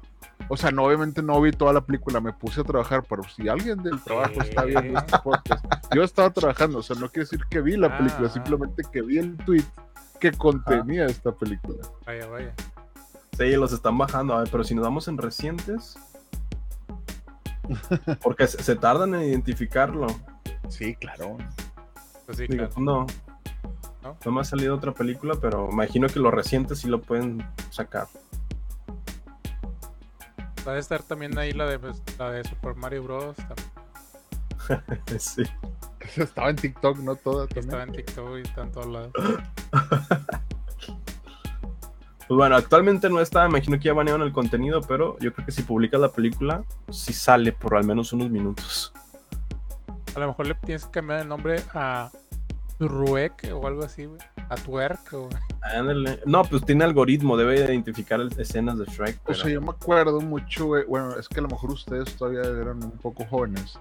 [0.48, 3.48] O sea, no, obviamente no vi toda la película, me puse a trabajar, pero si
[3.48, 7.40] alguien del trabajo está viendo este podcast, yo estaba trabajando, o sea, no quiere decir
[7.48, 8.32] que vi la película, Ah.
[8.32, 9.64] simplemente que vi el tweet
[10.20, 11.78] que contenía esta película.
[12.06, 12.54] Vaya, vaya.
[13.36, 14.34] Sí, los están bajando.
[14.34, 15.96] A ver, pero si nos vamos en recientes.
[18.22, 20.06] Porque se, se tardan en identificarlo.
[20.68, 21.38] Sí, claro.
[22.26, 22.80] Pues sí, Digo, claro.
[22.80, 23.06] no.
[24.02, 24.16] ¿No?
[24.24, 28.08] No me ha salido otra película, pero imagino que los recientes sí lo pueden sacar.
[30.66, 33.36] Va a estar también ahí la de, pues, la de Super Mario Bros.
[33.36, 35.42] también, Sí.
[36.16, 38.00] Estaba en TikTok, no toda que estaba también.
[38.00, 39.12] en TikTok y está en todos lados.
[42.28, 45.52] Pues bueno, actualmente no está, imagino que ya banearon el contenido, pero yo creo que
[45.52, 48.90] si publicas la película, sí sale por al menos unos minutos.
[50.14, 52.10] A lo mejor le tienes que cambiar el nombre a
[52.78, 54.20] Ruek o algo así, güey.
[54.52, 55.28] A Twerk o...
[55.62, 56.20] Ándale.
[56.26, 59.16] No, pues tiene algoritmo, debe identificar escenas de Shrek.
[59.20, 62.14] O pero- sea, yo me acuerdo mucho, güey, bueno, es que a lo mejor ustedes
[62.16, 63.78] todavía eran un poco jóvenes,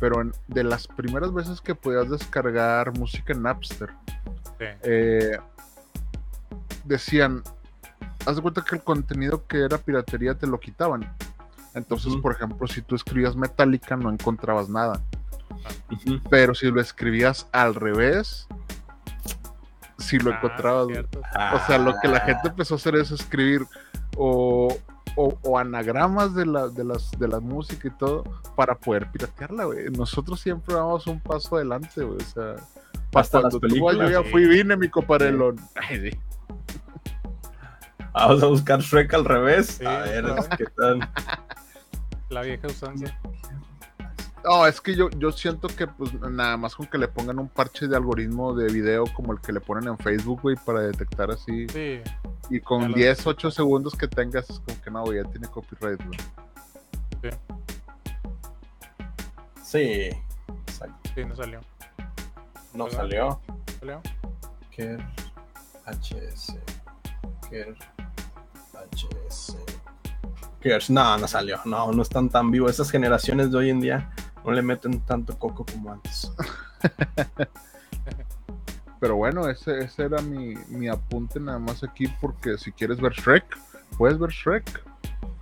[0.00, 3.90] pero en- de las primeras veces que podías descargar música en Napster,
[4.58, 4.64] Sí.
[4.84, 5.38] eh,
[6.84, 7.42] decían,
[8.24, 11.12] haz de cuenta que el contenido que era piratería te lo quitaban.
[11.74, 15.02] Entonces, por ejemplo, si tú escribías Metallica no encontrabas nada,
[16.30, 18.46] pero si lo escribías al revés,
[19.98, 20.86] sí lo Ah, encontrabas.
[21.54, 23.66] O sea, lo que la gente empezó a hacer es escribir
[24.16, 24.68] o,
[25.16, 29.64] o- o anagramas de la, de, las, de la música y todo para poder piratearla,
[29.64, 29.90] güey.
[29.90, 32.18] Nosotros siempre vamos un paso adelante, güey.
[32.20, 32.54] O sea,
[33.14, 34.30] Hasta las cuando tú, películas, yo ya sí.
[34.30, 35.56] fui y vine, mi coparelón.
[35.74, 36.18] Ay, sí.
[38.12, 39.66] Vamos a buscar Shrek al revés.
[39.78, 40.24] Sí, a ver.
[40.56, 41.08] ¿qué tal?
[42.30, 43.06] La vieja usanza.
[44.48, 47.48] No, es que yo, yo siento que pues nada más con que le pongan un
[47.48, 51.32] parche de algoritmo de video como el que le ponen en Facebook, güey, para detectar
[51.32, 51.66] así.
[51.68, 52.00] Sí.
[52.48, 55.48] Y con lo- 10, 8 segundos que tengas, es como que no, güey, ya tiene
[55.48, 56.18] copyright, güey.
[59.64, 60.10] Sí.
[60.68, 61.10] Exacto.
[61.14, 61.60] Sí, no salió.
[62.72, 62.98] No ¿Verdad?
[62.98, 63.40] salió.
[63.80, 64.00] ¿Salió?
[64.70, 65.04] Ker
[65.86, 66.56] HS.
[67.50, 67.76] Ker
[68.92, 69.56] HS.
[70.60, 71.58] Kers, no, no salió.
[71.64, 72.70] No, no están tan vivos.
[72.70, 74.10] Esas generaciones de hoy en día
[74.46, 76.32] no le meten tanto coco como antes.
[79.00, 83.12] Pero bueno, ese, ese era mi, mi apunte nada más aquí porque si quieres ver
[83.12, 83.44] Shrek,
[83.98, 84.82] puedes ver Shrek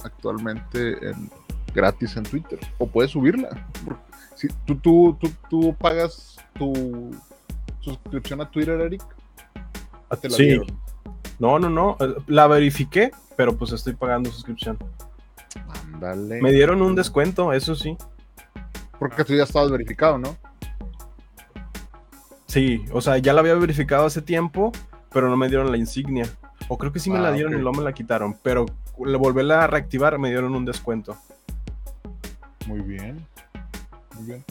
[0.03, 1.31] actualmente en,
[1.73, 3.67] gratis en Twitter o puedes subirla.
[4.35, 7.13] Si tú, tú, tú, tú pagas tu
[7.81, 9.03] suscripción a Twitter, Eric,
[10.11, 10.45] ¿a te la Sí.
[10.45, 10.67] dieron?
[11.39, 11.97] No, no, no.
[12.01, 14.79] eh, La verifiqué, pero pues estoy pagando suscripción.
[15.93, 16.43] Ándale.
[16.43, 17.97] Me dieron un descuento, eso sí.
[19.05, 20.35] Porque tú ya estabas verificado, ¿no?
[22.47, 24.73] Sí, o sea, ya la había verificado hace tiempo,
[25.13, 26.27] pero no me dieron la insignia.
[26.69, 28.65] O creo que sí me la Ah, dieron y luego me la quitaron, pero
[29.05, 31.19] al volverla a reactivar me dieron un descuento.
[32.67, 33.27] Muy bien.
[34.15, 34.45] Muy bien.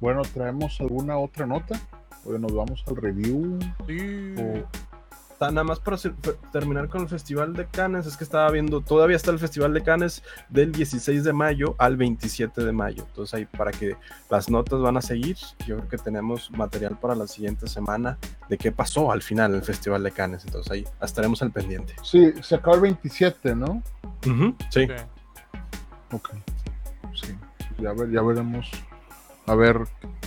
[0.00, 1.80] Bueno, ¿traemos alguna otra nota?
[2.26, 3.58] O nos vamos al review.
[3.86, 4.34] Sí.
[4.36, 4.68] O...
[5.50, 5.96] Nada más para
[6.52, 9.82] terminar con el Festival de Cannes, es que estaba viendo, todavía está el Festival de
[9.82, 13.04] Cannes del 16 de mayo al 27 de mayo.
[13.08, 13.96] Entonces ahí para que
[14.30, 18.58] las notas van a seguir, yo creo que tenemos material para la siguiente semana de
[18.58, 20.44] qué pasó al final en el Festival de Cannes.
[20.44, 21.94] Entonces ahí estaremos al pendiente.
[22.02, 23.82] Sí, se acaba el 27, ¿no?
[24.70, 24.88] Sí.
[26.12, 26.30] Ok.
[27.14, 27.34] Sí.
[27.78, 28.70] Ya, ver, ya veremos.
[29.46, 29.80] A ver,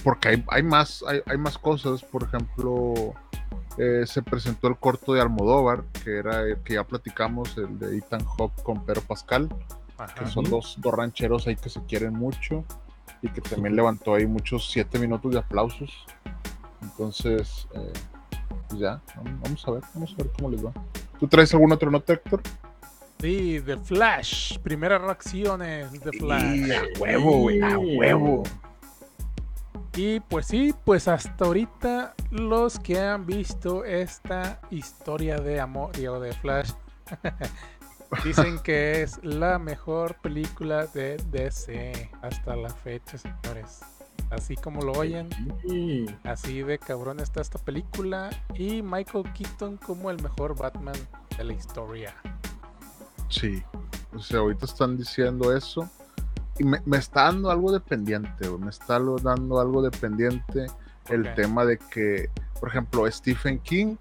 [0.04, 2.04] porque hay, hay más, hay, hay más cosas.
[2.04, 3.16] Por ejemplo,
[3.78, 7.98] eh, se presentó el corto de Almodóvar, que era el que ya platicamos, el de
[7.98, 9.50] Ethan Hawke con Pedro Pascal,
[9.98, 10.14] Ajá.
[10.16, 12.64] que son dos, dos rancheros ahí que se quieren mucho
[13.22, 16.06] y que también levantó ahí muchos siete minutos de aplausos.
[16.82, 17.94] Entonces, eh,
[18.70, 19.02] pues ya,
[19.44, 20.72] vamos- a ver, vamos a ver cómo les va.
[21.20, 22.42] ¿Tú traes alguna otra nota, Héctor?
[23.20, 24.60] Sí, The Flash.
[24.60, 26.72] Primeras reacciones de Flash.
[26.72, 28.44] a huevo, güey, a huevo.
[29.98, 36.20] Y pues sí, pues hasta ahorita los que han visto esta historia de amor, digo,
[36.20, 36.72] de Flash,
[38.24, 43.80] dicen que es la mejor película de DC hasta la fecha, señores.
[44.30, 45.30] Así como lo oyen,
[45.68, 46.06] Sí.
[46.26, 50.96] así de cabrón está esta película y Michael Keaton como el mejor Batman
[51.38, 52.14] de la historia.
[53.30, 53.64] Sí,
[54.14, 55.90] o sea, ahorita están diciendo eso
[56.60, 60.68] y me, me está dando algo de pendiente, me está dando algo de pendiente
[61.10, 63.96] el tema de que, por ejemplo, Stephen King,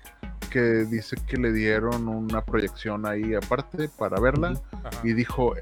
[0.50, 4.60] que dice que le dieron una proyección ahí aparte para verla
[5.04, 5.54] y dijo,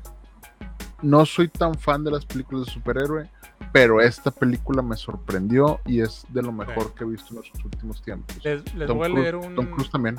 [1.02, 3.30] no soy tan fan de las películas de superhéroe,
[3.72, 7.64] pero esta película me sorprendió y es de lo mejor que he visto en los
[7.64, 8.42] últimos tiempos.
[8.44, 10.18] Les, les Tom voy a Cruise- leer un, Tom Cruise también.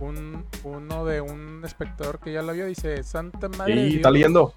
[0.00, 2.66] un- uno de un espectador que ya lo vio.
[2.66, 3.88] Dice: Santa Madre.
[3.90, 4.54] Sí, está leyendo.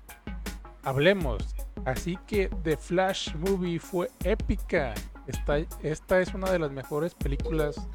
[0.83, 1.55] Hablemos.
[1.85, 4.93] Así que The Flash Movie fue épica.
[5.27, 7.87] Esta, esta es una de las mejores películas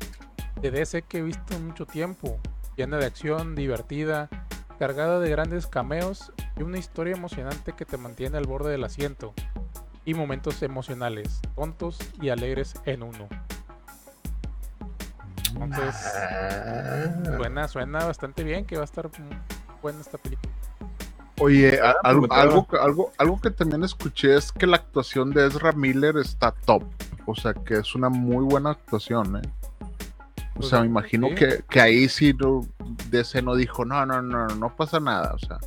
[0.60, 2.38] de DC que he visto en mucho tiempo.
[2.76, 4.28] Llena de acción, divertida,
[4.78, 9.34] cargada de grandes cameos y una historia emocionante que te mantiene al borde del asiento.
[10.04, 13.28] Y momentos emocionales, tontos y alegres en uno.
[15.60, 15.94] Entonces,
[17.36, 19.10] suena, suena bastante bien que va a estar
[19.82, 20.55] buena esta película.
[21.40, 22.42] Oye, a- al- prometedora.
[22.42, 26.52] algo, que- algo, algo que también escuché es que la actuación de Ezra Miller está
[26.52, 26.82] top.
[27.26, 29.42] O sea, que es una muy buena actuación, ¿eh?
[30.54, 31.34] O Pues, sea, me imagino sí.
[31.34, 32.62] que, que ahí sí no,
[33.10, 35.34] DC no dijo, no, no, no, no pasa nada.
[35.34, 35.58] O sea,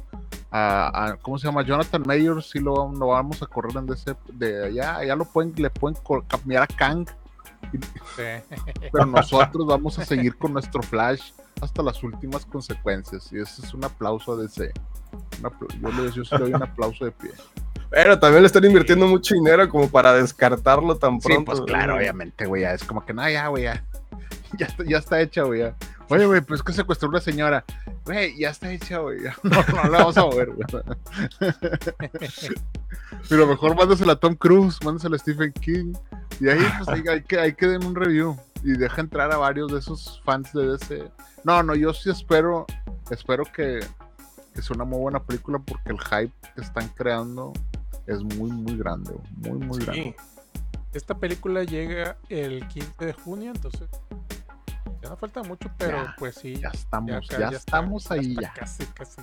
[0.49, 1.61] a, a- ¿cómo se llama?
[1.63, 4.15] Jonathan Mayer sí lo, lo vamos a correr en DC.
[4.33, 7.05] De allá, ya lo pueden, le pueden cambiar a Kang.
[8.15, 8.23] Sí.
[8.91, 13.31] Pero nosotros vamos a seguir con nuestro Flash hasta las últimas consecuencias.
[13.31, 14.71] Y ese es un aplauso a DC.
[15.81, 17.31] Yo, le, yo sí le doy un aplauso de pie.
[17.89, 21.45] Pero también le están invirtiendo mucho dinero como para descartarlo tan Sí, pronto.
[21.45, 22.63] pues claro, obviamente, güey.
[22.63, 23.83] Es como que, no, ya, güey, ya.
[24.57, 25.59] Ya está, ya está hecha, güey.
[25.61, 25.75] ya.
[26.09, 27.63] Oye, güey, pues es que secuestró a una señora.
[28.05, 29.19] Güey, ya está hecha, güey.
[29.43, 30.65] No, no la vamos a mover, güey.
[33.29, 35.93] Pero mejor mándasela a Tom Cruise, mándasela a Stephen King.
[36.39, 38.37] Y ahí, pues, ahí, hay que, hay que den un review.
[38.63, 41.11] Y deja entrar a varios de esos fans de ese.
[41.43, 42.65] No, no, yo sí espero,
[43.09, 43.79] espero que,
[44.53, 47.53] que sea una muy buena película porque el hype que están creando
[48.07, 49.13] es muy, muy grande.
[49.37, 50.15] Muy, muy grande.
[50.93, 53.89] Esta película llega el 15 de junio, entonces
[55.01, 56.55] ya no falta mucho, pero Ya, pues sí.
[56.55, 58.53] Ya estamos, ya, estamos ahí ya.
[58.53, 59.21] Casi, casi.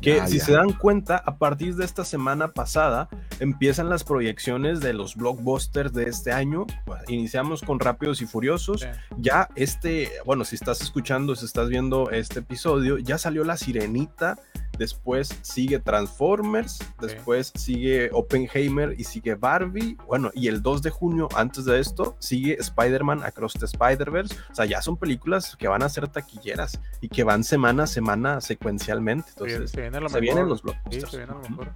[0.00, 0.44] Que Ya, si ya.
[0.44, 3.08] se dan cuenta, a partir de esta semana pasada
[3.38, 6.66] empiezan las proyecciones de los blockbusters de este año.
[7.08, 8.80] Iniciamos con Rápidos y Furiosos.
[8.80, 8.86] Sí.
[9.18, 14.38] Ya este, bueno, si estás escuchando, si estás viendo este episodio, ya salió La Sirenita.
[14.80, 19.98] Después sigue Transformers, después sigue Oppenheimer y sigue Barbie.
[20.06, 24.34] Bueno, y el 2 de junio, antes de esto, sigue Spider-Man Across the Spider-Verse.
[24.50, 27.86] O sea, ya son películas que van a ser taquilleras y que van semana a
[27.86, 29.28] semana secuencialmente.
[29.32, 30.22] Entonces, se viene lo se mejor.
[30.22, 31.10] vienen los Sí, blockbusters.
[31.10, 31.50] se viene lo Ujú.
[31.50, 31.72] mejor.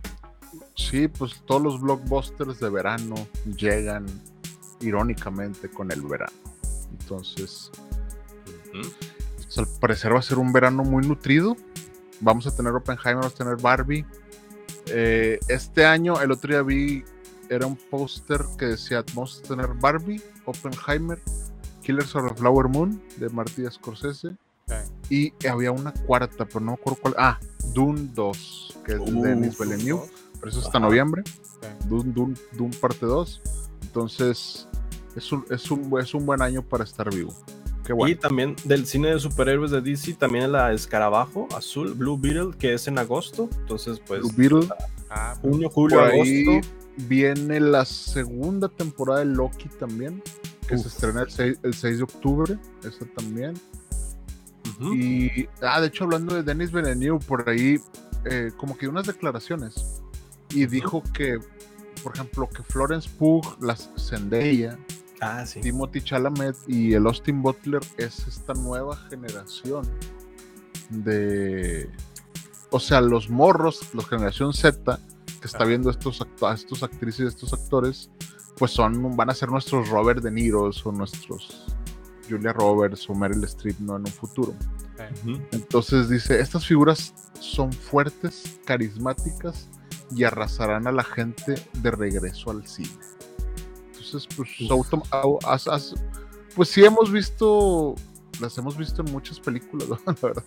[0.74, 3.16] Sí, pues todos los blockbusters de verano
[3.58, 4.06] llegan
[4.80, 6.32] irónicamente con el verano.
[6.90, 7.70] Entonces,
[9.36, 11.54] pues, al parecer va a ser un verano muy nutrido.
[12.20, 14.06] Vamos a tener Oppenheimer, vamos a tener Barbie.
[14.86, 17.04] Eh, este año, el otro día vi,
[17.48, 21.20] era un póster que decía, vamos a tener Barbie, Oppenheimer,
[21.82, 24.36] Killers of the Flower Moon de Marty Scorsese.
[25.10, 27.14] Y había una cuarta, pero no me acuerdo cuál.
[27.18, 27.38] Ah,
[27.74, 30.04] Dune 2, que es de Uh, Denis Villeneuve.
[30.40, 30.86] Pero eso es hasta Ajá.
[30.86, 31.22] noviembre.
[31.26, 31.88] Sí.
[31.88, 33.42] Doom, Doom, Doom parte 2.
[33.82, 34.66] Entonces,
[35.14, 37.34] es un, es, un, es un buen año para estar vivo.
[37.84, 42.56] Qué Y también del cine de superhéroes de DC, también la Escarabajo Azul, Blue Beetle,
[42.58, 43.48] que es en agosto.
[43.60, 44.68] Entonces, pues, Blue Beetle.
[45.10, 46.68] Ah, junio, julio, Por ahí agosto.
[47.06, 50.22] viene la segunda temporada de Loki también,
[50.66, 52.58] que se estrena el 6, el 6 de octubre.
[52.82, 53.54] Esa también.
[54.80, 57.78] Y, ah, de hecho, hablando de Denis Villeneuve, por ahí,
[58.24, 60.02] eh, como que unas declaraciones.
[60.50, 61.38] Y dijo que,
[62.02, 64.78] por ejemplo, que Florence Pugh, la Zendaya,
[65.24, 65.60] Ah, sí.
[65.60, 69.88] Timothy Chalamet y el Austin Butler es esta nueva generación
[70.90, 71.90] de.
[72.70, 74.98] O sea, los morros, la generación Z,
[75.40, 78.10] que está viendo estos, a estos actrices y estos actores,
[78.56, 81.66] pues son, van a ser nuestros Robert De Niro o nuestros
[82.28, 83.96] Julia Roberts o Meryl Streep ¿no?
[83.96, 84.54] en un futuro.
[85.22, 85.40] Ujú.
[85.52, 89.68] Entonces dice, estas figuras son fuertes, carismáticas
[90.14, 92.90] y arrasarán a la gente de regreso al cine.
[94.04, 94.50] Entonces, pues,
[95.46, 95.94] as- as-
[96.54, 97.94] pues sí hemos visto,
[98.40, 99.98] las hemos visto en muchas películas, ¿no?
[100.06, 100.44] la verdad.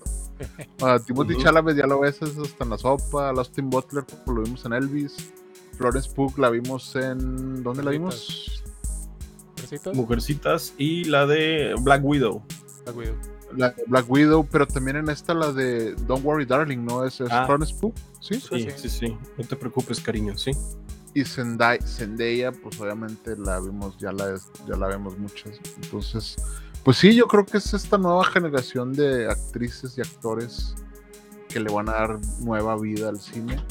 [0.81, 1.43] A Timothy Ujú.
[1.43, 4.65] Chalamet ya lo ves es hasta en la sopa, a Austin Butler pues, lo vimos
[4.65, 5.15] en Elvis,
[5.77, 8.63] Florence Pugh la vimos en, ¿dónde la vimos?
[9.61, 9.95] ¿Besitos?
[9.95, 12.41] Mujercitas y la de Black Widow.
[12.87, 13.09] Ah, güey.
[13.55, 17.03] La de Black Widow, pero también en esta la de Don't Worry Darling, ¿no?
[17.05, 17.45] Es, es Ah.
[17.45, 18.35] Florence Pugh, ¿sí?
[18.39, 18.67] Sí, sí.
[18.75, 19.17] sí, sí.
[19.37, 20.51] No te preocupes, cariño, sí.
[21.13, 24.35] Y Zendaya, Zendaya, pues obviamente la vimos, ya la,
[24.67, 25.59] ya la vemos muchas.
[25.81, 26.35] Entonces,
[26.83, 30.75] pues sí, yo creo que es esta nueva generación de actrices y actores
[31.49, 33.63] que le van a dar nueva vida al cine.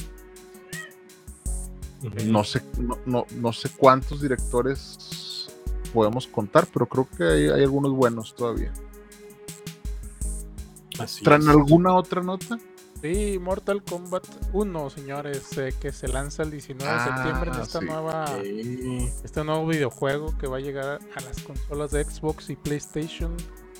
[2.25, 5.47] No sé, no, no, no sé cuántos directores
[5.93, 8.71] podemos contar, pero creo que hay, hay algunos buenos todavía.
[11.23, 12.59] ¿Traen alguna otra nota?
[13.01, 17.61] Sí, Mortal Kombat 1, señores, eh, que se lanza el 19 de Ah, septiembre en
[17.61, 17.85] esta sí.
[17.85, 19.09] nueva, Sí.
[19.23, 23.35] este nuevo videojuego que va a llegar a las consolas de Xbox y PlayStation.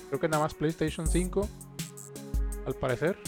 [0.08, 1.48] Creo que nada más PlayStation 5,
[2.66, 3.18] al parecer.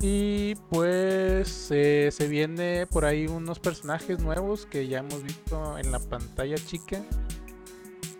[0.00, 5.92] Y pues eh, se viene por ahí unos personajes nuevos que ya hemos visto en
[5.92, 7.02] la pantalla chica.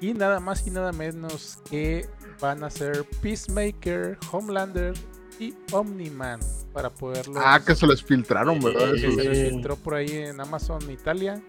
[0.03, 2.07] Y nada más y nada menos que
[2.41, 4.93] van a ser Peacemaker, Homelander
[5.40, 6.38] y Omni-Man
[6.72, 8.90] para poderlos Ah, que se les filtraron, ¿verdad?
[8.94, 11.42] se les filtró por ahí en Amazon Italia.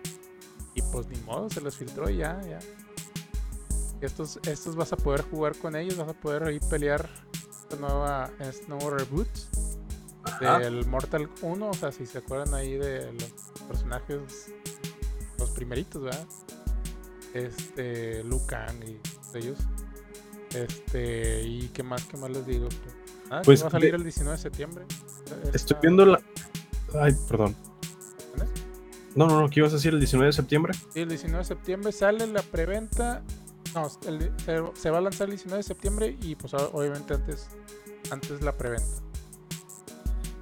[0.73, 2.60] Y pues ni modo, se les filtró y ya, ya.
[3.99, 7.08] Estos, estos vas a poder jugar con ellos, vas a poder ahí pelear
[7.51, 9.27] esta nueva, este nuevo reboot
[10.23, 10.60] Ajá.
[10.60, 11.69] del Mortal 1.
[11.69, 13.34] O sea, si se acuerdan ahí de los
[13.67, 14.47] personajes,
[15.38, 16.25] los primeritos, ¿verdad?
[17.34, 18.97] Este, Liu Kang y
[19.38, 19.58] ellos.
[20.54, 22.69] Este, y qué más, qué más les digo.
[23.34, 24.86] Ah, Pues, va a salir de- el 19 de septiembre.
[25.54, 26.20] Estoy viendo la.
[27.00, 27.56] Ay, perdón.
[29.15, 30.74] No, no, no, ¿qué ibas a decir el 19 de septiembre?
[30.94, 33.24] Sí, el 19 de septiembre sale la preventa.
[33.74, 37.48] No, el- se, se va a lanzar el 19 de septiembre y pues obviamente antes,
[38.10, 38.86] antes la preventa.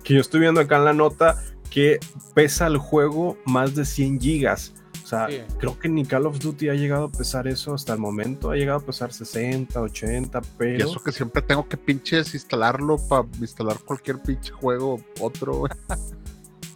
[0.04, 2.00] Que yo estoy viendo acá en la nota que
[2.34, 4.74] pesa el juego más de 100 gigas.
[5.10, 5.42] O sea, Sí.
[5.58, 8.52] creo que ni Call of Duty ha llegado a pesar eso hasta el momento.
[8.52, 10.86] Ha llegado a pesar 60, 80, Y pero.
[10.88, 15.64] eso que siempre tengo que pinches instalarlo para instalar cualquier pinche juego, otro.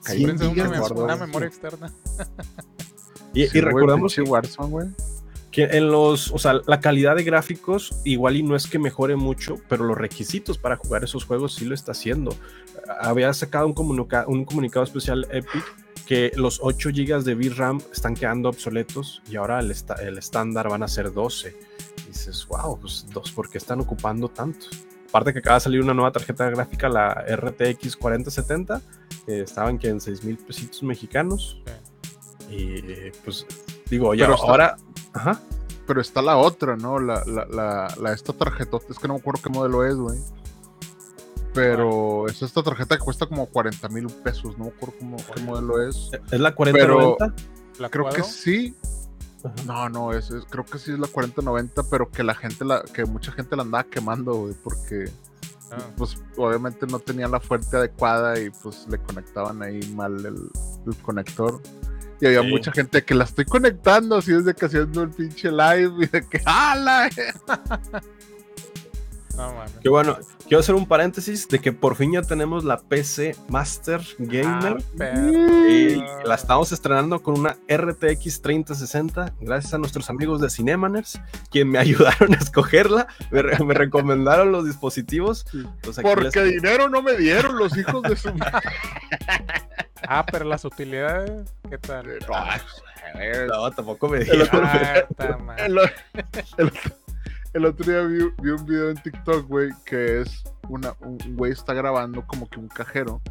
[0.05, 1.93] Sí, una, una memoria externa.
[3.35, 4.87] Y, y Sí, güey, recordamos pinche Warzone, güey.
[5.51, 9.15] que en los, o sea, la calidad de gráficos igual y no es que mejore
[9.15, 12.35] mucho, pero los requisitos para jugar esos juegos sí lo está haciendo.
[12.99, 15.63] Había sacado un, comunica- un comunicado especial Epic
[16.05, 20.83] que los 8 GB de VRAM están quedando obsoletos y ahora el, el estándar van
[20.83, 21.55] a ser 12.
[22.05, 24.65] Y dices, wow, pues dos, ¿por qué están ocupando tanto?
[25.09, 28.81] Aparte que acaba de salir una nueva tarjeta gráfica, la RTX 4070,
[29.25, 31.61] que estaban que en 6 mil pesitos mexicanos.
[32.49, 32.81] Y
[33.23, 33.45] pues
[33.89, 34.77] digo, ya Pero está- ahora...
[35.13, 35.39] Ajá.
[35.85, 36.97] Pero está la otra, ¿no?
[36.97, 40.17] La, la, la, la esta tarjetota, es que no me acuerdo qué modelo es, güey.
[41.53, 45.41] Pero es esta tarjeta que cuesta como 40 mil pesos, no me acuerdo cómo, qué
[45.43, 46.09] modelo es.
[46.31, 47.33] ¿Es la 4090?
[47.79, 48.75] La Creo que sí.
[49.43, 49.53] Ajá.
[49.65, 52.81] No, no, es, es- creo que sí es la 4090, pero que la gente, la,
[52.83, 55.11] que mucha gente la andaba quemando, güey, porque
[55.71, 60.37] ah, pues obviamente no tenían la fuente adecuada y pues le conectaban ahí mal el,
[60.87, 61.61] el conector.
[62.21, 62.47] Y había Sí.
[62.47, 66.25] mucha gente que la estoy conectando así desde que haciendo el pinche live y de
[66.27, 67.09] que ¡Hala!
[69.35, 69.71] no mames.
[69.81, 70.17] Que bueno,
[70.47, 74.77] quiero hacer un paréntesis de que por fin ya tenemos la PC Master Gamer.
[75.01, 81.19] Ah, y la estamos estrenando con una RTX 3060, gracias a nuestros amigos de Cinemaners,
[81.51, 85.45] quien me ayudaron a escogerla, me, re- me recomendaron los dispositivos.
[85.47, 88.69] Aquí Porque les- dinero no me dieron los hijos de su madre.
[90.07, 92.07] Ah, pero las utilidades, ¿qué tal?
[92.27, 92.59] No, a
[93.17, 94.19] ver, No, tampoco me
[94.51, 95.59] Ah, mal.
[95.59, 95.83] El, o-
[96.57, 96.91] el otro-
[97.53, 101.51] el otro día vi, vi un video en TikTok, güey, que es una, un güey
[101.51, 103.21] está grabando como que un cajero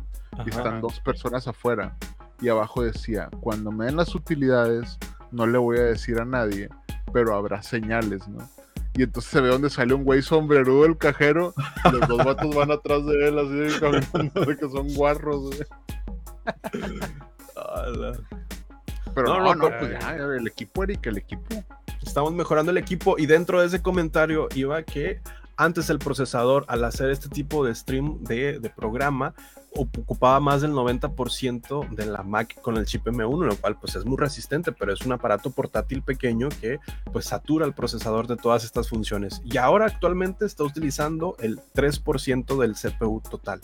[0.46, 1.96] y están dos personas afuera
[2.40, 4.98] y abajo decía, cuando me den las utilidades
[5.30, 6.68] no le voy a decir a nadie,
[7.12, 8.48] pero habrá señales, ¿no?
[8.94, 11.54] Y entonces se ve donde sale un güey sombrerudo del cajero
[11.86, 15.66] y los dos vatos van atrás de él así caminando de que son guarros, güey.
[19.14, 21.64] Pero No, no, no, pues ya, el equipo, Eric, el equipo.
[22.02, 25.20] Estamos mejorando el equipo y dentro de ese comentario iba que
[25.56, 29.34] antes el procesador al hacer este tipo de stream de, de programa
[29.76, 34.04] ocupaba más del 90% de la Mac con el chip M1, lo cual pues es
[34.04, 36.78] muy resistente, pero es un aparato portátil pequeño que
[37.12, 39.40] pues satura el procesador de todas estas funciones.
[39.44, 43.60] Y ahora actualmente está utilizando el 3% del CPU total.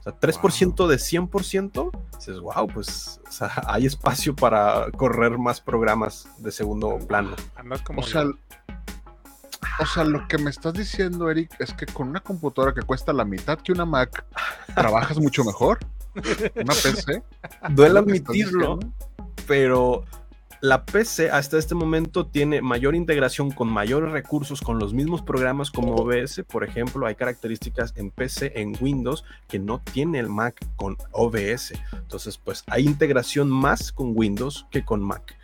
[0.00, 5.60] O sea, 3% de 100%, dices, wow, pues o sea, hay espacio para correr más
[5.60, 7.30] programas de segundo plano.
[7.54, 8.32] Andas como O sea, yo.
[9.78, 13.12] O sea, lo que me estás diciendo, Eric, es que con una computadora que cuesta
[13.12, 14.24] la mitad que una Mac,
[14.74, 15.78] trabajas mucho mejor.
[16.56, 17.22] Una PC.
[17.70, 18.78] Duele ¿Es lo que estás admitirlo,
[19.46, 20.04] pero
[20.62, 25.70] la PC hasta este momento tiene mayor integración con mayores recursos con los mismos programas
[25.70, 26.42] como OBS.
[26.46, 31.72] Por ejemplo, hay características en PC, en Windows, que no tiene el Mac con OBS.
[31.92, 35.34] Entonces, pues hay integración más con Windows que con Mac.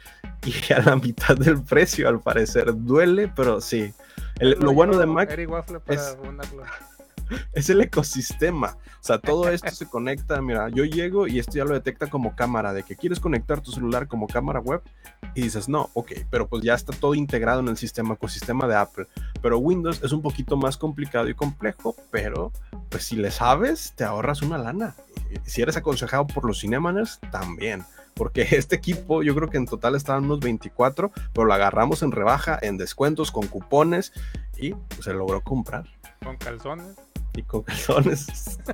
[0.44, 2.74] Y a la mitad del precio, al parecer.
[2.76, 3.94] Duele, pero sí.
[4.38, 5.28] El- lo bueno de Mac
[7.52, 8.76] es- el ecosistema.
[9.00, 10.40] O sea, todo esto se conecta.
[10.40, 13.72] Mira, yo llego y esto ya lo detecta como cámara, de que quieres conectar tu
[13.72, 14.80] celular como cámara web
[15.34, 18.76] y dices, no, ok, pero pues ya está todo integrado en el sistema, ecosistema de
[18.76, 19.06] Apple.
[19.42, 22.52] Pero Windows es un poquito más complicado y complejo, pero
[22.88, 24.94] pues si le sabes, te ahorras una lana.
[25.30, 27.84] Y Si eres aconsejado por los Cinemaners, también.
[28.16, 32.10] Porque este equipo, yo creo que en total estaban unos 24, pero lo agarramos en
[32.10, 34.12] rebaja, en descuentos, con cupones
[34.56, 35.84] y pues, se logró comprar
[36.24, 36.96] Con calzones.
[37.34, 38.58] y con calzones.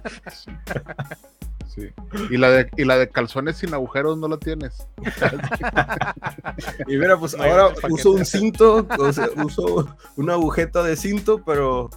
[1.74, 1.88] Sí.
[2.28, 4.86] Y la, de, y la de calzones sin agujeros no la tienes.
[6.86, 11.42] Y mira, pues No ahora uso un cinto, o sea, uso una agujeta de cinto,
[11.46, 11.88] pero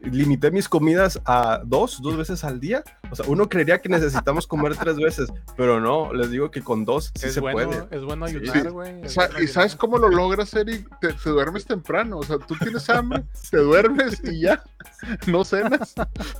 [0.00, 2.82] limité mis comidas a dos, dos veces al día.
[3.10, 6.84] O sea, uno creería que necesitamos comer tres veces, pero no, les digo que con
[6.84, 7.96] dos sí es, se bueno, puede.
[7.96, 9.00] es bueno ayudar, güey.
[9.02, 10.88] es Sa- bueno ¿Y sabes cómo lo logras, Eric?
[11.00, 12.18] Te, te duermes temprano.
[12.18, 14.62] O sea, tú tienes hambre, te duermes y ya.
[15.26, 15.94] No cenas.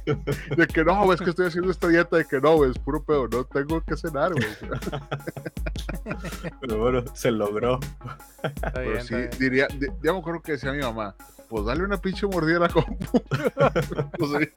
[0.05, 2.79] De que no, güey, es que estoy haciendo esta dieta de que no, güey, es
[2.79, 3.29] puro pedo.
[3.29, 4.47] No tengo que cenar, güey.
[6.61, 7.79] Pero bueno, se logró.
[8.43, 9.31] Está Pero sí, está bien.
[9.39, 11.15] diría, di- ya me acuerdo que decía mi mamá,
[11.49, 13.23] pues dale una pinche mordida a la compu.
[14.19, 14.51] Pues.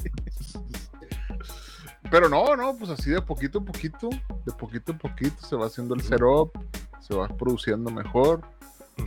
[2.10, 4.10] Pero no, no, pues así de poquito en poquito,
[4.46, 6.52] de poquito en poquito se va haciendo el setup,
[7.00, 8.42] se va produciendo mejor.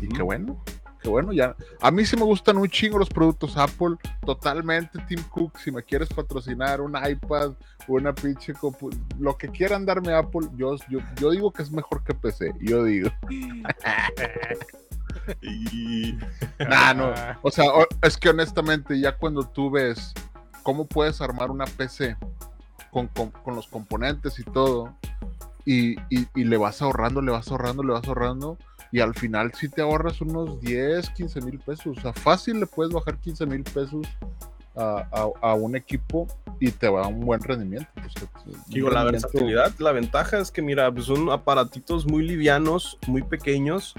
[0.00, 0.64] Y qué bueno,
[1.02, 1.54] qué bueno, ya.
[1.82, 5.58] A mí sí me gustan un chingo los productos Apple, totalmente Tim Cook.
[5.58, 7.52] Si me quieres patrocinar un iPad,
[7.88, 12.02] una pinche compu, lo que quieran darme Apple, yo, yo, yo digo que es mejor
[12.04, 13.10] que PC, yo digo.
[15.42, 16.18] Y...
[16.58, 17.12] Nah, no.
[17.16, 17.66] Ah, O sea,
[18.02, 20.12] es que honestamente, ya cuando tú ves
[20.62, 22.16] cómo puedes armar una PC
[22.90, 24.94] con, con- con los componentes y todo,
[25.64, 28.58] y, y- y le vas ahorrando, le vas ahorrando, le vas ahorrando,
[28.92, 31.98] y al final sí te ahorras unos 10, 15 mil pesos.
[31.98, 34.06] O sea, fácil le puedes bajar 15 mil pesos
[34.76, 36.26] a, a- a un equipo
[36.60, 37.88] y te va a un buen rendimiento.
[37.94, 38.12] pues,
[38.68, 43.94] Digo, la versatilidad, la ventaja es que, mira, pues son aparatitos muy livianos, muy pequeños,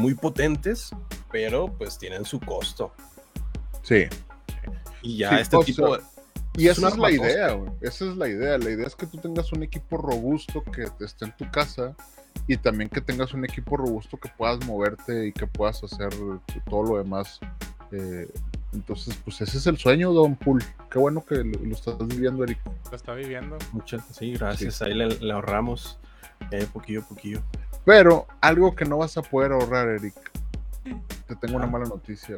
[0.00, 0.90] muy potentes,
[1.30, 2.92] pero pues tienen su costo.
[3.82, 4.06] Sí.
[5.02, 5.98] Y ya Sí, este o tipo...
[6.56, 7.70] Y Es esa es la idea, güey.
[7.80, 8.58] Esa es la idea.
[8.58, 11.94] La idea es que tú tengas un equipo robusto que esté en tu casa
[12.48, 16.08] y también que tengas un equipo robusto que puedas moverte y que puedas hacer
[16.68, 17.38] todo lo demás.
[17.92, 18.28] Eh,
[18.72, 20.62] entonces, pues ese es el sueño, Don Pool.
[20.90, 22.58] Qué bueno que lo, lo estás viviendo, Eric.
[22.90, 23.56] lo está viviendo.
[23.72, 24.82] Muchas, sí, gracias.
[24.82, 25.98] Ahí le, le ahorramos
[26.50, 27.42] eh, poquillo a poquillo.
[27.90, 30.14] Pero algo que no vas a poder ahorrar, Eric.
[31.26, 32.36] Te tengo una mala noticia.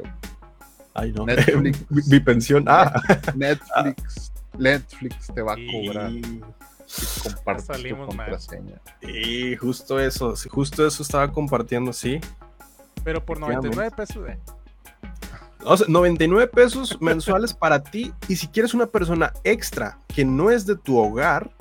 [0.95, 1.27] Ay, no.
[1.27, 1.85] Netflix.
[1.91, 2.65] mi, mi pensión.
[2.67, 2.91] Ah.
[3.35, 6.11] Netflix, Netflix te va a Y- cobrar
[6.87, 8.31] si compartes tu salimos mal.
[8.31, 8.81] contraseña.
[9.01, 12.19] Y justo eso, sí, justo eso estaba compartiendo, sí.
[13.03, 13.75] Pero por Efectivamente.
[13.75, 14.39] 99 pesos, eh.
[15.65, 18.11] O sea, 99 pesos mensuales para ti.
[18.27, 21.51] Y si quieres una persona extra que no es de tu hogar,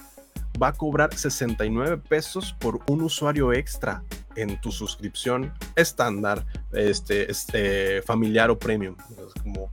[0.61, 4.03] va a cobrar 69 pesos por un usuario extra
[4.37, 8.97] en tu suscripción estándar, este, este familiar o premium.
[9.11, 9.71] Es como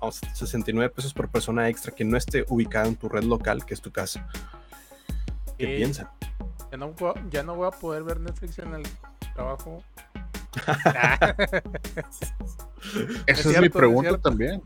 [0.00, 3.74] vamos, 69 pesos por persona extra que no esté ubicada en tu red local, que
[3.74, 4.28] es tu casa.
[5.58, 6.08] ¿Qué Eh, piensan?
[6.70, 8.82] Ya no, voy a- ya no voy a poder ver Netflix en el
[9.34, 9.82] trabajo.
[13.26, 14.28] Esa es, cierto, mi es pregunta cierto.
[14.28, 14.62] también.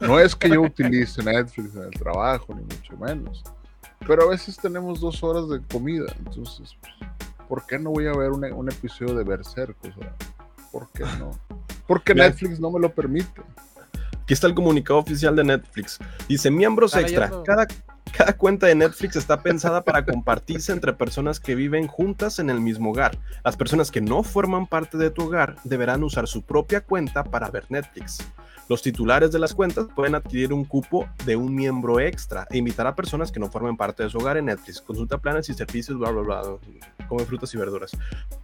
[0.00, 3.42] No es que yo utilice Netflix en el trabajo, ni mucho menos.
[4.06, 6.06] Pero a veces tenemos dos horas de comida.
[6.18, 6.92] Entonces, pues,
[7.48, 9.76] ¿por qué no voy a ver un, un episodio de Berserk?
[9.82, 10.14] O sea,
[10.70, 11.30] ¿por qué no?
[11.86, 12.28] Porque Mira.
[12.28, 13.42] Netflix no me lo permite.
[14.22, 15.98] Aquí está el comunicado oficial de Netflix.
[16.28, 17.30] Dice, miembros extra.
[17.44, 17.66] Cada,
[18.10, 22.60] cada cuenta de Netflix está pensada para compartirse entre personas que viven juntas en el
[22.60, 23.16] mismo hogar.
[23.44, 27.50] Las personas que no forman parte de tu hogar deberán usar su propia cuenta para
[27.50, 28.18] ver Netflix.
[28.68, 32.86] Los titulares de las cuentas pueden adquirir un cupo de un miembro extra e invitar
[32.86, 34.80] a personas que no formen parte de su hogar en Netflix.
[34.80, 36.42] Consulta planes y servicios, bla, bla, bla.
[37.08, 37.90] Come frutas y verduras.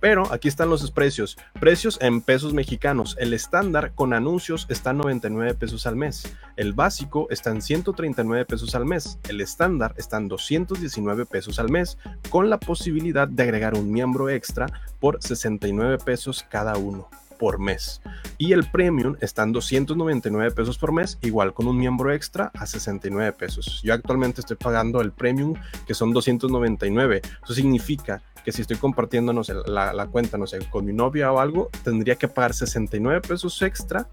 [0.00, 1.38] Pero aquí están los precios.
[1.60, 3.16] Precios en pesos mexicanos.
[3.18, 6.36] El estándar con anuncios está en 99 pesos al mes.
[6.56, 9.18] El básico está en 139 pesos al mes.
[9.28, 11.98] El estándar está en 219 pesos al mes,
[12.30, 14.66] con la posibilidad de agregar un miembro extra
[15.00, 18.00] por 69 pesos cada uno por mes.
[18.36, 22.66] Y el premium está en 299 pesos por mes, igual con un miembro extra a
[22.66, 23.80] 69 pesos.
[23.82, 25.54] Yo actualmente estoy pagando el premium,
[25.86, 27.22] que son 299.
[27.44, 30.92] Eso significa que si estoy compartiendo, no sé, la, la cuenta, no sé, con mi
[30.92, 34.08] novia o algo, tendría que pagar 69 pesos extra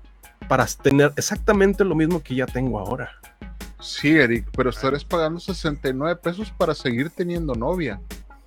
[0.48, 3.12] para tener exactamente lo mismo que ya tengo ahora.
[3.86, 8.02] Sí, Eric, pero estarás pagando 69 pesos para seguir teniendo novia.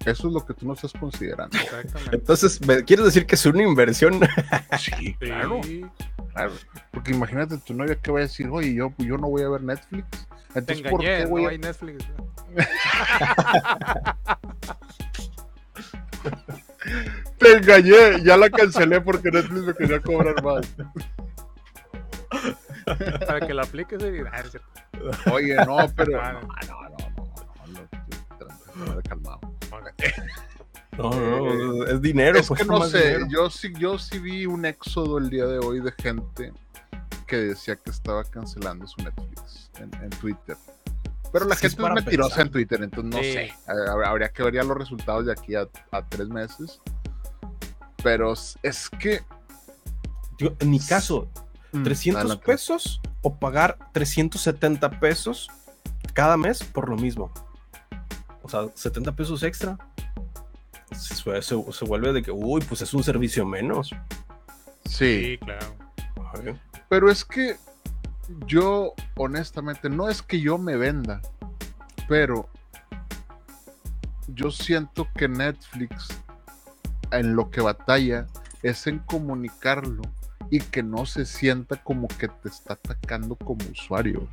[0.05, 1.57] Eso es lo que tú no estás considerando.
[1.57, 2.17] Exactamente.
[2.17, 4.19] Entonces, ¿me quieres decir que es una inversión?
[4.79, 5.85] Sí, claro, Sí,
[6.33, 6.53] claro.
[6.91, 9.63] Porque imagínate tu novia que va a decir, oye, yo, yo no voy a ver
[9.63, 10.09] Netflix.
[10.53, 12.05] te Entonces, ¿por qué no a hay Netflix.
[17.39, 20.67] Te engañé, ya la cancelé porque Netflix me quería cobrar más.
[23.27, 24.01] Para que la apliques.
[24.03, 24.57] y- Ah, es.
[25.33, 26.21] Oye, no, pero.
[26.21, 27.89] Ah, No, no, no, no, no, no,
[28.39, 29.41] tranquilo, no, calmado.
[30.97, 32.39] No, no, es dinero.
[32.41, 33.27] Es pues, que no sé, dinero.
[33.31, 36.53] yo sí, yo sí vi un éxodo el día de hoy de gente
[37.27, 40.57] que decía que estaba cancelando su Netflix en, en Twitter.
[41.33, 42.47] Pero la Sí, es gente es para mentirosa pensar.
[42.47, 43.33] en Twitter, entonces no Sí.
[43.33, 43.53] sé.
[43.67, 46.81] Hab- Habría que ver ya los resultados de aquí a, a tres meses.
[48.03, 49.21] Pero es- es que.
[50.39, 51.29] Yo, en mi caso,
[51.73, 52.45] Mm, 300 adelante.
[52.47, 55.49] pesos o pagar 370 pesos
[56.15, 57.31] cada mes por lo mismo.
[58.43, 59.77] O sea, 70 pesos extra.
[60.93, 63.91] Se, sue- se- se vuelve de que, uy, pues es un servicio menos.
[64.85, 65.77] Sí, Sí, claro.
[66.89, 67.57] Pero es que
[68.47, 71.21] yo, honestamente, no es que yo me venda,
[72.09, 72.49] pero
[74.29, 76.09] yo siento que Netflix
[77.11, 78.27] en lo que batalla
[78.63, 80.03] es en comunicarlo
[80.51, 84.29] y que no se sienta como que te está atacando como usuario.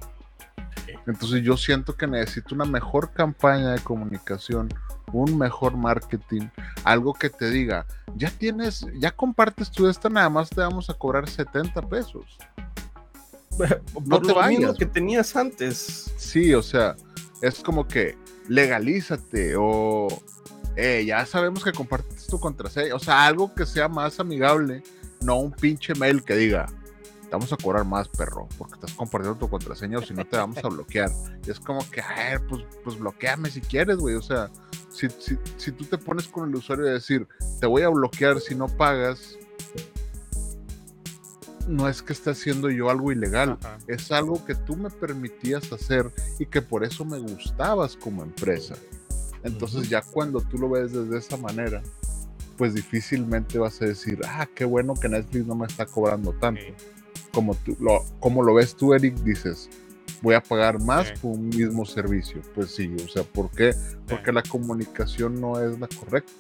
[1.08, 4.70] Entonces yo siento que necesito una mejor campaña de comunicación,
[5.12, 6.48] un mejor marketing,
[6.84, 7.86] algo que te diga,
[8.16, 12.38] ya tienes, ya compartes tú esta, nada más te vamos a cobrar 70 pesos.
[13.58, 14.78] Por No te lo mismo vayas.
[14.78, 16.12] que tenías antes.
[16.18, 16.96] Sí, o sea,
[17.42, 20.08] es como que legalízate o
[20.76, 24.84] eh, ya sabemos que compartes tu contraseña, o sea, algo que sea más amigable,
[25.26, 26.68] no un pinche mail que diga,
[27.24, 30.38] te vamos a cobrar más, perro, porque estás compartiendo tu contraseña o si no te
[30.38, 31.10] vamos a bloquear.
[31.46, 34.50] Y es como que, a ver, pues, pues bloqueame si quieres, güey, o sea,
[34.90, 37.28] si, si, si tú te pones con el usuario de decir,
[37.60, 39.38] te voy a bloquear si no pagas,
[41.68, 43.80] no es que esté haciendo yo algo ilegal, Ajá.
[43.88, 48.76] es algo que tú me permitías hacer y que por eso me gustabas como empresa.
[49.44, 51.82] Entonces ya cuando tú lo ves desde esa manera,
[52.58, 56.62] pues difícilmente vas a decir, ah, qué bueno que Netflix no me está cobrando tanto.
[57.32, 59.70] Como, tú, lo, como lo ves tú, Eric, dices,
[60.22, 62.42] voy a pagar más por un mismo servicio.
[62.54, 63.74] Pues sí, o sea, ¿por qué?
[64.08, 66.32] Porque la comunicación no es la correcta.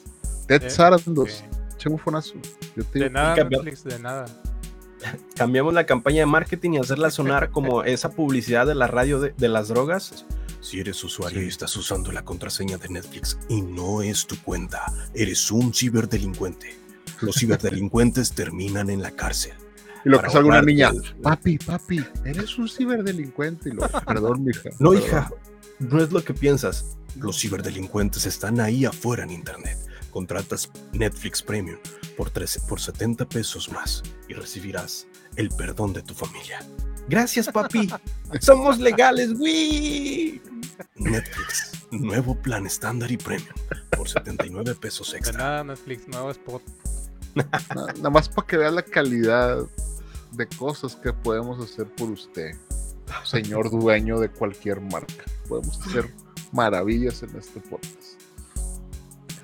[0.47, 1.43] Ted Sarandos.
[2.75, 4.25] Yo te De nada, Netflix, de nada.
[5.35, 9.33] Cambiamos la campaña de marketing y hacerla sonar como esa publicidad de la radio de,
[9.37, 10.25] de las drogas.
[10.65, 11.45] Si eres usuario Sí.
[11.45, 14.81] y estás usando la contraseña de Netflix y no es tu cuenta,
[15.13, 16.75] eres un ciberdelincuente.
[17.21, 19.53] Los ciberdelincuentes terminan en la cárcel.
[20.03, 23.69] y lo que salga una niña, el- papi, papi, eres un ciberdelincuente.
[23.69, 24.69] Y lo, perdón, mija.
[24.79, 24.97] No, perdón".
[25.07, 25.31] hija,
[25.77, 26.97] no es lo que piensas.
[27.15, 29.77] Los ciberdelincuentes están ahí afuera en internet.
[30.09, 31.77] Contratas Netflix Premium
[32.17, 35.05] por, 13 por 70 pesos más y recibirás
[35.35, 36.59] el perdón de tu familia.
[37.07, 37.87] Gracias, papi.
[38.41, 40.41] Somos legales, güey.
[40.95, 43.53] Netflix, nuevo plan estándar y premium
[43.95, 45.37] por 79 pesos De extra.
[45.37, 46.61] nada, Netflix, nuevo spot.
[47.35, 47.49] Na-
[47.97, 49.57] Nada más para que vea la calidad
[50.31, 52.51] de cosas que podemos hacer por usted,
[53.23, 55.25] señor dueño de cualquier marca.
[55.47, 56.13] Podemos hacer
[56.51, 58.19] maravillas en este podcast.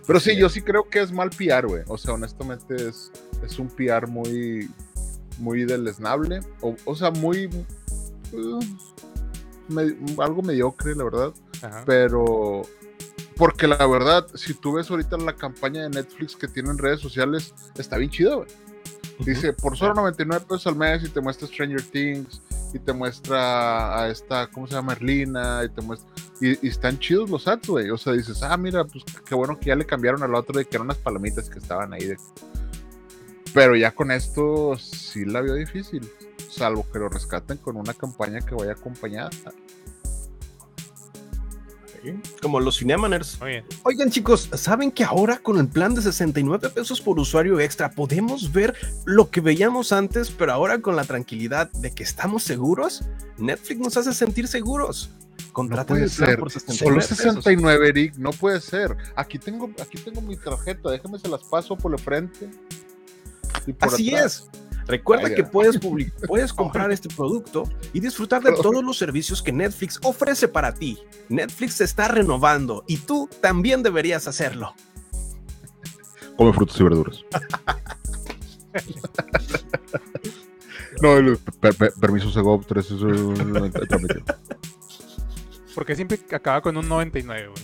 [0.08, 1.84] Pero sí, yo sí creo que es mal PR, güey.
[1.88, 3.12] O sea, honestamente es,
[3.46, 4.70] es un PR muy,
[5.38, 6.40] muy deleznable.
[6.62, 7.46] O, o sea, muy.
[8.34, 8.60] uh,
[9.72, 11.34] me- algo mediocre, la verdad.
[11.62, 11.84] Ajá.
[11.86, 12.62] Pero.
[13.36, 17.54] Porque la verdad, si tú ves ahorita la campaña de Netflix que tienen redes sociales,
[17.76, 18.50] está bien chido, güey.
[19.26, 22.42] Dice, por solo 99 pesos al mes y te muestra Stranger Things
[22.74, 24.94] y te muestra a esta, ¿cómo se llama?
[24.94, 26.10] Merlina y te muestra...
[26.40, 27.90] Y, y están chidos los ads, güey.
[27.92, 30.66] O sea, dices, ah, mira, pues qué bueno que ya le cambiaron al otro de
[30.66, 32.06] que eran unas palomitas que estaban ahí.
[32.06, 32.18] de-
[33.54, 36.08] Pero ya con esto sí la veo difícil.
[36.52, 39.30] Salvo que lo rescaten con una campaña que vaya acompañada.
[42.42, 43.38] Como los Cinemaners.
[43.84, 48.52] Oigan chicos, ¿saben que ahora con el plan de 69 pesos por usuario extra podemos
[48.52, 48.76] ver
[49.06, 53.04] lo que veíamos antes, pero ahora con la tranquilidad de que estamos seguros?
[53.38, 55.12] Netflix nos hace sentir seguros.
[55.48, 56.40] No Contraten puede el plan ser.
[56.40, 57.18] por Solo 69 pesos.
[57.18, 58.16] 69, Eric.
[58.18, 58.98] No puede ser.
[59.16, 60.90] Aquí tengo, aquí tengo mi tarjeta.
[60.90, 62.50] Déjame se las paso por el frente.
[63.68, 64.48] y por Así atrás.
[64.50, 64.62] es.
[64.88, 65.80] Recuerda Ay, que puedes,
[66.28, 67.64] puedes comprar este producto
[67.94, 70.98] y disfrutar de todos los servicios que Netflix ofrece para ti.
[71.30, 74.74] Netflix se está renovando y tú también deberías hacerlo.
[76.38, 77.24] Come frutas y verduras.
[81.02, 83.72] no, el per- per- permiso Segov 3 es un.
[85.76, 87.64] Porque siempre acaba con un 99, güey.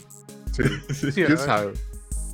[0.54, 0.64] Sí.
[1.12, 1.74] Sí, ¿Quién sabe?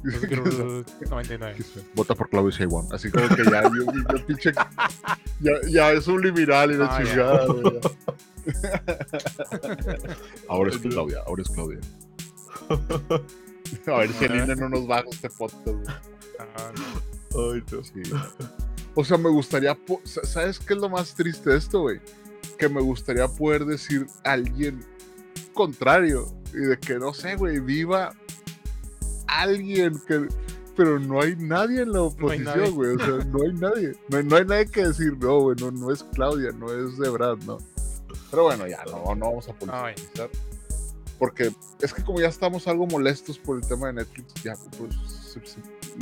[0.03, 1.53] Pues quiero un 99.
[1.55, 1.85] ¿Quién sabe?
[1.95, 2.91] Vota por Claudio Sheinbaum.
[2.91, 4.51] Así como que ya, yo, yo pinche,
[5.39, 7.45] ya, ya es subliminal y la Ah, chingada.
[10.49, 11.79] ahora es Claudia, ahora es Claudia.
[13.87, 15.67] A ver si el INE no nos baja este podcast.
[16.39, 17.83] Ah, no.
[17.83, 18.01] Sí.
[18.93, 19.77] O sea, me gustaría.
[20.03, 21.99] ¿Sabes qué es lo más triste de esto, güey?
[22.59, 24.85] Que me gustaría poder decir a alguien
[25.53, 26.31] contrario.
[26.53, 28.13] Y de que no sé, güey, viva
[29.41, 30.27] alguien que.
[30.75, 32.95] Pero no hay nadie en la No oposición, güey.
[32.95, 33.91] O sea, no hay nadie.
[34.09, 37.37] No, no hay nadie que decir, no, güey, no, no es Claudia, no es Debrad,
[37.45, 37.59] no.
[38.31, 40.29] Pero bueno, ya, no, no vamos a politizar.
[41.19, 44.95] Porque es que como ya estamos algo molestos por el tema de Netflix, ya pues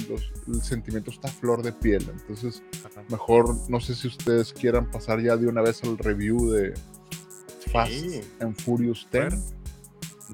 [0.09, 2.07] los- el sentimiento está a flor de piel.
[2.09, 3.03] Entonces, Ajá.
[3.09, 6.73] mejor no sé si ustedes quieran pasar ya de una vez al review de
[7.71, 8.21] Fast Sí.
[8.39, 9.33] and Furious 10.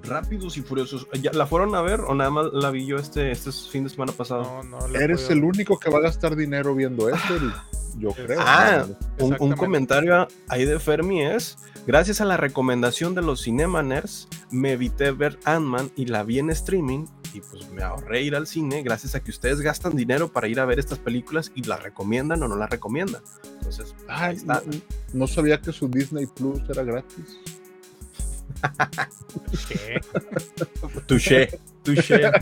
[0.03, 1.07] Rápidos y furiosos.
[1.21, 3.89] ¿Ya ¿La fueron a ver o nada más la vi yo este, este fin de
[3.89, 4.63] semana pasado?
[4.63, 7.53] No, no Eres el único que va a gastar dinero viendo esto, Eric.
[7.97, 8.39] yo creo.
[8.41, 8.85] Ah.
[9.19, 15.11] Un, comentario ahí de Fermi es, gracias a la recomendación de los Cinemaners, me evité
[15.11, 19.15] ver Ant-Man y la vi en streaming y pues me ahorré ir al cine gracias
[19.15, 22.47] a que ustedes gastan dinero para ir a ver estas películas y las recomiendan o
[22.47, 23.21] no las recomiendan.
[23.55, 24.61] Entonces, Ay, ahí está.
[24.65, 24.73] no,
[25.13, 27.39] no sabía que su Disney Plus era gratis.
[31.07, 32.31] Touché, touché.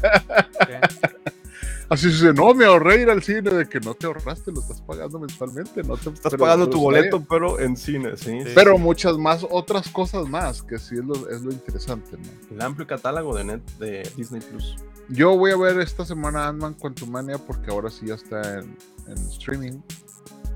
[1.87, 4.81] Así se no, me ahorré ir al cine de que no te ahorraste, lo estás
[4.81, 7.27] pagando mensualmente, no te Estás pero- pagando tu boleto, bien.
[7.29, 8.39] pero en cine, ¿sí?
[8.43, 8.51] Sí.
[8.55, 12.55] Pero muchas más, otras cosas más, que sí es lo, es lo interesante, ¿no?
[12.55, 14.77] El amplio catálogo de, net, de Disney Plus.
[15.09, 18.75] Yo voy a ver esta semana Ant-Man Quantumania porque ahora sí ya está en,
[19.07, 19.79] en streaming.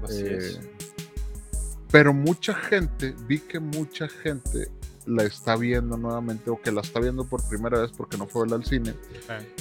[0.04, 0.60] Así Eh, es.
[1.92, 4.68] Pero mucha gente, vi que mucha gente
[5.10, 8.42] la está viendo nuevamente o que la está viendo por primera vez porque no fue
[8.42, 8.94] a verla al cine.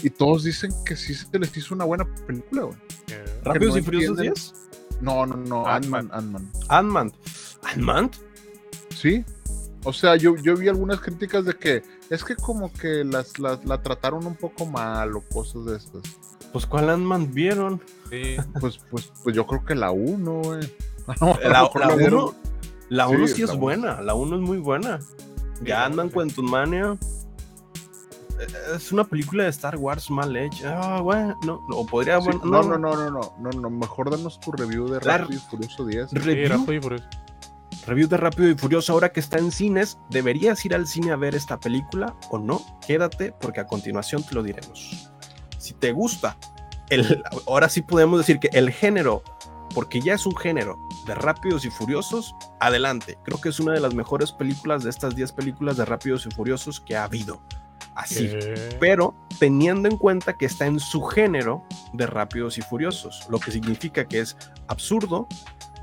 [0.02, 2.76] Y todos dicen que sí se les hizo una buena película, güey.
[3.08, 4.34] eh, ¿Rápidos no y Furiosos entienden.
[4.34, 4.54] 10?
[5.00, 6.08] No, no, no, Ant-Man.
[6.12, 6.50] Ant-Man, Ant-Man.
[6.68, 7.12] Ant-Man.
[7.62, 8.10] ¿Ant-Man?
[8.94, 9.24] Sí.
[9.84, 13.64] O sea, yo, yo vi algunas críticas de que es que como que las, las-
[13.64, 16.02] la trataron un poco mal o cosas de estas.
[16.52, 17.80] Pues ¿cuál Ant-Man vieron?
[18.10, 20.74] sí, Pues, pues, pues yo creo que la 1, güey.
[21.42, 22.34] La, la vieron- 1
[22.90, 24.98] la Sí, uno sí, la es buena, la 1 es muy buena.
[25.72, 26.96] Ant-Man, Quantum Mania.
[28.40, 28.46] Eh,
[28.76, 30.78] es una película de Star Wars mal hecha.
[30.80, 32.18] Ah, bueno, no, no, podría.
[32.18, 36.12] no, no, no, no, no, no, mejor danos tu review de Rápido y Furioso 10.
[36.12, 37.04] Rápido y Furioso
[37.88, 41.16] review de Rápido y Furioso ahora que está en cines, ¿deberías ir al cine a
[41.16, 42.62] ver esta película o no?
[42.86, 45.10] Quédate porque a continuación te lo diremos.
[45.58, 46.36] Si te gusta,
[46.90, 49.22] el, ahora sí podemos decir que el género
[49.74, 53.18] porque ya es un género de Rápidos y Furiosos, adelante.
[53.24, 56.30] Creo que es una de las mejores películas de estas 10 películas de Rápidos y
[56.30, 57.42] Furiosos que ha habido.
[57.94, 58.28] Así.
[58.28, 58.76] ¿Qué?
[58.78, 63.50] pero teniendo en cuenta que está en su género de Rápidos y Furiosos, lo que
[63.50, 64.36] significa que es
[64.68, 65.26] absurdo,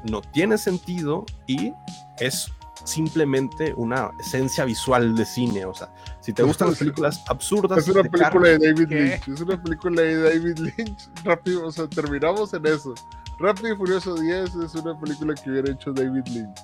[0.09, 1.73] no tiene sentido y
[2.19, 2.51] es
[2.83, 5.65] simplemente una esencia visual de cine.
[5.65, 5.89] O sea,
[6.21, 8.95] si te gustan las películas absurdas, Es una película de David ¿Qué?
[8.95, 9.27] Lynch.
[9.27, 11.09] Es una película de David Lynch.
[11.23, 12.93] Rápido, o sea, terminamos en eso.
[13.39, 16.59] Rápido y Furioso 10 es una película que hubiera hecho David Lynch.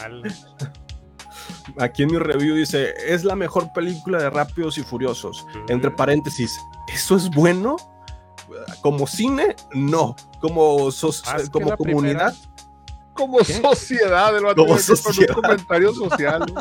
[0.00, 0.22] Al-
[1.78, 5.46] aquí en mi review dice, es la mejor película de Rápidos y Furiosos.
[5.68, 6.58] Entre paréntesis,
[6.92, 7.76] ¿eso es bueno?
[8.80, 10.16] como cine, no.
[10.40, 10.90] Como,
[11.76, 12.34] comunidad,
[13.14, 13.60] Como ¿Qué?
[13.60, 15.36] sociedad, el Como sociedad.
[15.36, 16.44] un comentario social.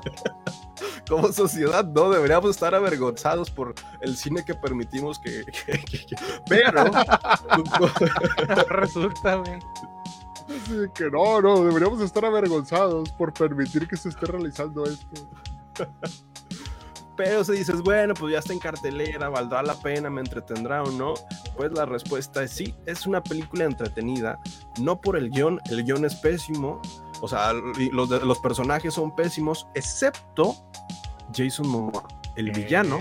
[1.07, 5.43] como sociedad, no deberíamos estar avergonzados por el cine que permitimos que.
[5.65, 6.15] que- que- que-
[6.47, 6.83] Pero.
[8.69, 9.59] Resulta, de
[10.93, 15.29] que no, no, deberíamos estar avergonzados por permitir que se esté realizando esto.
[17.17, 20.91] Pero si dices, bueno, pues ya está en cartelera, valdrá la pena, me entretendrá o
[20.91, 21.15] no,
[21.55, 24.39] pues la respuesta es sí, es una película entretenida,
[24.79, 26.79] no por el guion, el guion es pésimo,
[27.22, 30.55] o sea, los, personajes son pésimos, excepto
[31.36, 32.99] Jason Momoa, el villano,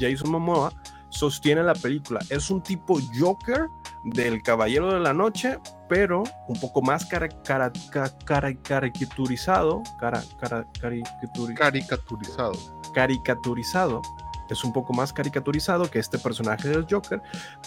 [0.00, 0.72] Jason Momoa,
[1.10, 3.66] sostiene la película, es un tipo Joker
[4.04, 5.58] del Caballero de la Noche,
[5.88, 12.52] pero un poco más cara, cara- ca- cara- caricaturizado, cara, cara- caricaturi- Caricaturizado.
[12.94, 14.02] caricaturizado.
[14.50, 17.20] Es un poco más caricaturizado que este personaje del Joker,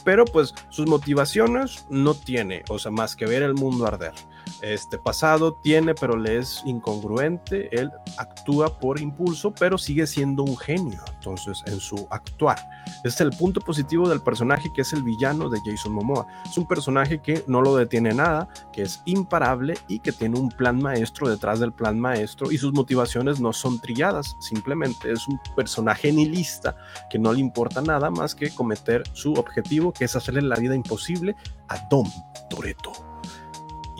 [0.04, 4.14] pero pues sus motivaciones no tiene, o sea, más que ver el mundo arder.
[4.61, 7.69] Este pasado tiene, pero le es incongruente.
[7.75, 11.01] Él actúa por impulso, pero sigue siendo un genio.
[11.15, 12.59] Entonces, en su actuar,
[12.97, 16.27] Este es el punto positivo del personaje que es el villano de Jason Momoa.
[16.49, 20.49] Es un personaje que no lo detiene nada, que es imparable y que tiene un
[20.49, 25.39] plan maestro detrás del plan maestro y sus motivaciones no son trilladas, simplemente es un
[25.55, 26.75] personaje nihilista
[27.09, 30.75] que no le importa nada más que cometer su objetivo, que es hacerle la vida
[30.75, 31.35] imposible
[31.67, 32.09] a Dom
[32.49, 33.11] Toretto.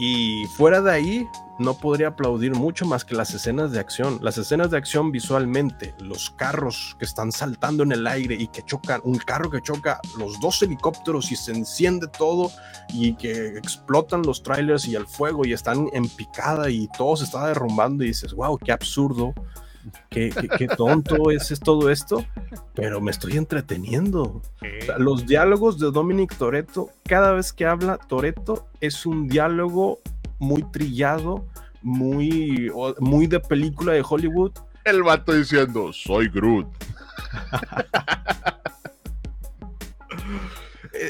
[0.04, 1.30] Y fuera de ahí,
[1.60, 4.18] no podría aplaudir mucho más que las escenas de acción.
[4.24, 8.64] Las escenas de acción visualmente, los carros que están saltando en el aire y que
[8.64, 12.49] chocan, un carro que choca los dos helicópteros y se enciende todo
[12.91, 17.26] y que explotan los trailers y el fuego y están en picada y todo se
[17.26, 19.36] está derrumbando y dices, wow, qué absurdo,
[20.09, 22.25] qué, qué, qué tonto es, es todo esto,
[22.73, 24.23] pero me estoy entreteniendo.
[24.23, 24.41] O
[24.86, 29.99] sea, los diálogos de Dominic Toretto, cada vez que habla Toretto, es un diálogo
[30.39, 31.45] muy trillado,
[31.82, 34.51] muy, muy de película de Hollywood.
[34.84, 36.67] El vato diciendo, soy Groot.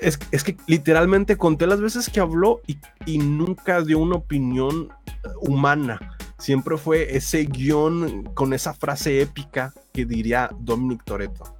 [0.01, 4.89] Es, es que literalmente conté las veces que habló y, y nunca dio una opinión
[5.05, 5.99] eh, humana.
[6.41, 11.55] Siempre fue ese guion con esa frase épica que diría Dominic Toretto.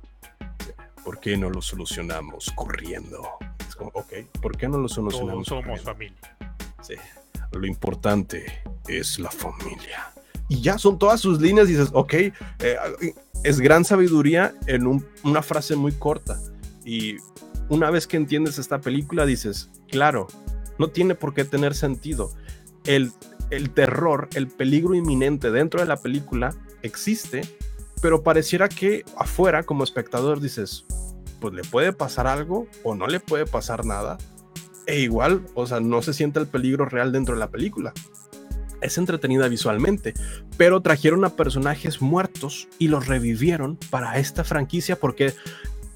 [1.05, 3.21] ¿Por qué no lo solucionamos corriendo?
[3.67, 4.11] Es como, ok,
[4.41, 5.91] ¿por qué no lo Todos solucionamos somos corriendo?
[5.91, 6.37] familia.
[6.81, 6.95] Sí.
[7.51, 10.11] Lo importante es la familia.
[10.49, 12.33] Y ya son todas sus líneas y dices, ok, eh,
[13.43, 16.39] es gran sabiduría en un- una frase muy corta.
[16.83, 17.17] Y
[17.69, 20.25] una vez que entiendes esta película dices, claro,
[20.79, 22.31] no tiene por qué tener sentido.
[22.85, 23.11] El,
[23.51, 27.41] el terror, el peligro inminente dentro de la película existe,
[28.01, 30.85] pero pareciera que afuera como espectador dices,
[31.39, 34.17] pues le puede pasar algo o no le puede pasar nada
[34.87, 37.93] e igual, o sea, no se siente el peligro real dentro de la película.
[38.81, 40.13] Es entretenida visualmente,
[40.57, 45.35] pero trajeron a personajes muertos y los revivieron para esta franquicia porque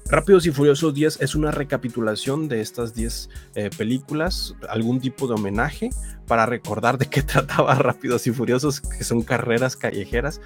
[0.08, 5.34] Rápidos y Furiosos 10 es una recapitulación de estas 10 eh, películas, algún tipo de
[5.34, 5.90] homenaje
[6.28, 10.40] para recordar de qué trataba Rápidos y Furiosos, que son carreras callejeras,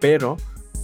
[0.00, 0.38] pero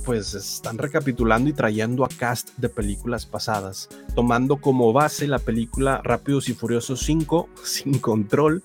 [0.04, 6.02] pues están recapitulando y trayendo a cast de películas pasadas, tomando como base la película
[6.04, 8.62] Rápidos y Furiosos 5 sin control.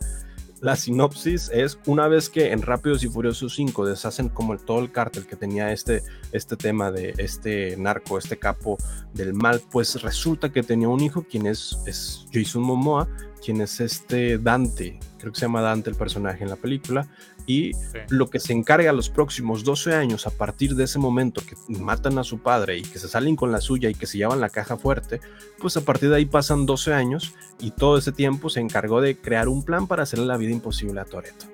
[0.65, 4.79] La sinopsis es una vez que en Rápidos y Furiosos 5 deshacen como el, todo
[4.79, 6.01] el cártel que tenía este,
[6.31, 8.75] este tema de este narco, este capo
[9.13, 13.07] del mal, pues resulta que tenía un hijo quien es, es Jason Momoa,
[13.43, 17.07] quien es este Dante, creo que se llama Dante el personaje en la película,
[17.45, 17.99] y Sí.
[18.09, 22.17] lo que se encarga los próximos 12 años a partir de ese momento que matan
[22.17, 24.49] a su padre y que se salen con la suya y que se llevan la
[24.49, 25.19] caja fuerte,
[25.59, 29.17] pues a partir de ahí pasan 12 años y todo ese tiempo se encargó de
[29.17, 31.45] crear un plan para hacerle la vida imposible a Toreto.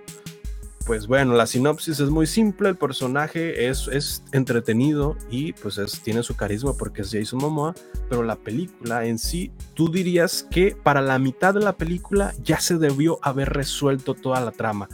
[0.86, 6.02] Pues bueno, la sinopsis es muy simple, el personaje es, es entretenido y pues es,
[6.02, 7.76] tiene su carisma porque es Jason Momoa,
[8.10, 12.60] pero la película en sí, tú dirías que para la mitad de la película ya
[12.60, 14.90] se debió haber resuelto toda la trama,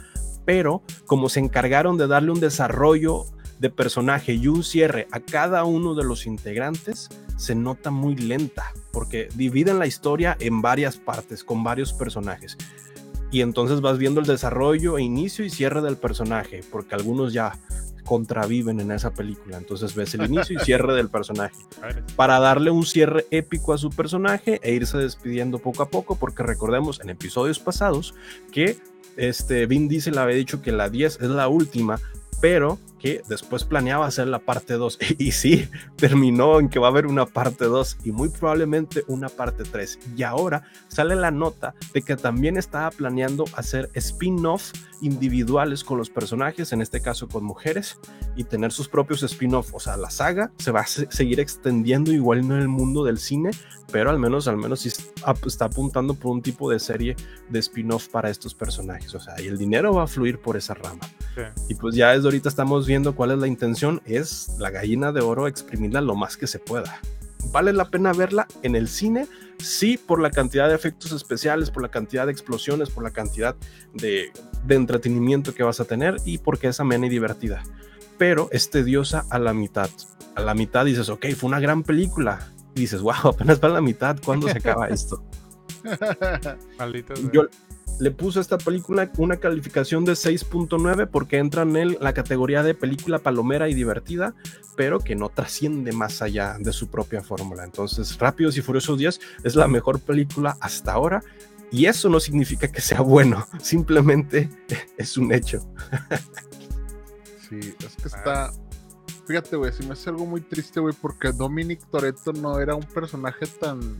[0.48, 3.26] pero como se encargaron de darle un desarrollo
[3.58, 8.72] de personaje y un cierre a cada uno de los integrantes, se nota muy lenta,
[8.90, 12.56] porque dividen la historia en varias partes, con varios personajes.
[13.30, 17.52] Y entonces vas viendo el desarrollo, e inicio y cierre del personaje, porque algunos ya
[18.06, 19.58] contraviven en esa película.
[19.58, 21.56] Entonces ves el inicio y cierre del personaje
[22.16, 26.42] para darle un cierre épico a su personaje e irse despidiendo poco a poco, porque
[26.42, 28.14] recordemos en episodios pasados
[28.50, 28.78] que
[29.18, 32.00] este Vin Diesel había dicho que la 10 es la última,
[32.40, 34.98] pero que después planeaba hacer la parte 2.
[35.18, 39.28] Y sí, terminó en que va a haber una parte 2 y muy probablemente una
[39.28, 39.98] parte 3.
[40.16, 46.10] Y ahora sale la nota de que también estaba planeando hacer spin-off individuales con los
[46.10, 47.98] personajes, en este caso con mujeres,
[48.36, 49.74] y tener sus propios spin-off.
[49.74, 53.50] O sea, la saga se va a seguir extendiendo igual en el mundo del cine,
[53.90, 57.16] pero al menos, al menos está apuntando por un tipo de serie
[57.48, 59.14] de spin-off para estos personajes.
[59.14, 61.00] O sea, y el dinero va a fluir por esa rama.
[61.68, 65.20] Y pues ya desde ahorita estamos viendo cuál es la intención, es la gallina de
[65.20, 67.00] oro exprimirla lo más que se pueda.
[67.52, 69.28] ¿Vale la pena verla en el cine?
[69.58, 73.54] Sí, por la cantidad de efectos especiales, por la cantidad de explosiones, por la cantidad
[73.92, 74.32] de,
[74.64, 77.62] de entretenimiento que vas a tener y porque es amena y divertida.
[78.16, 79.90] Pero es tediosa a la mitad.
[80.34, 82.52] A la mitad dices, ok, fue una gran película.
[82.74, 85.22] Y dices, wow, apenas va a la mitad, ¿cuándo se acaba esto?
[87.32, 87.48] Yo,
[87.98, 92.74] le puso a esta película una calificación de 6.9 porque entra en la categoría de
[92.74, 94.34] película palomera y divertida,
[94.76, 97.64] pero que no trasciende más allá de su propia fórmula.
[97.64, 101.22] Entonces, Rápidos y Furiosos 10 es la mejor película hasta ahora
[101.70, 104.48] y eso no significa que sea bueno, simplemente
[104.96, 105.60] es un hecho.
[107.48, 108.52] sí, es que está...
[109.26, 112.84] Fíjate, güey, si me hace algo muy triste, güey, porque Dominic Toretto no era un
[112.84, 113.98] personaje tan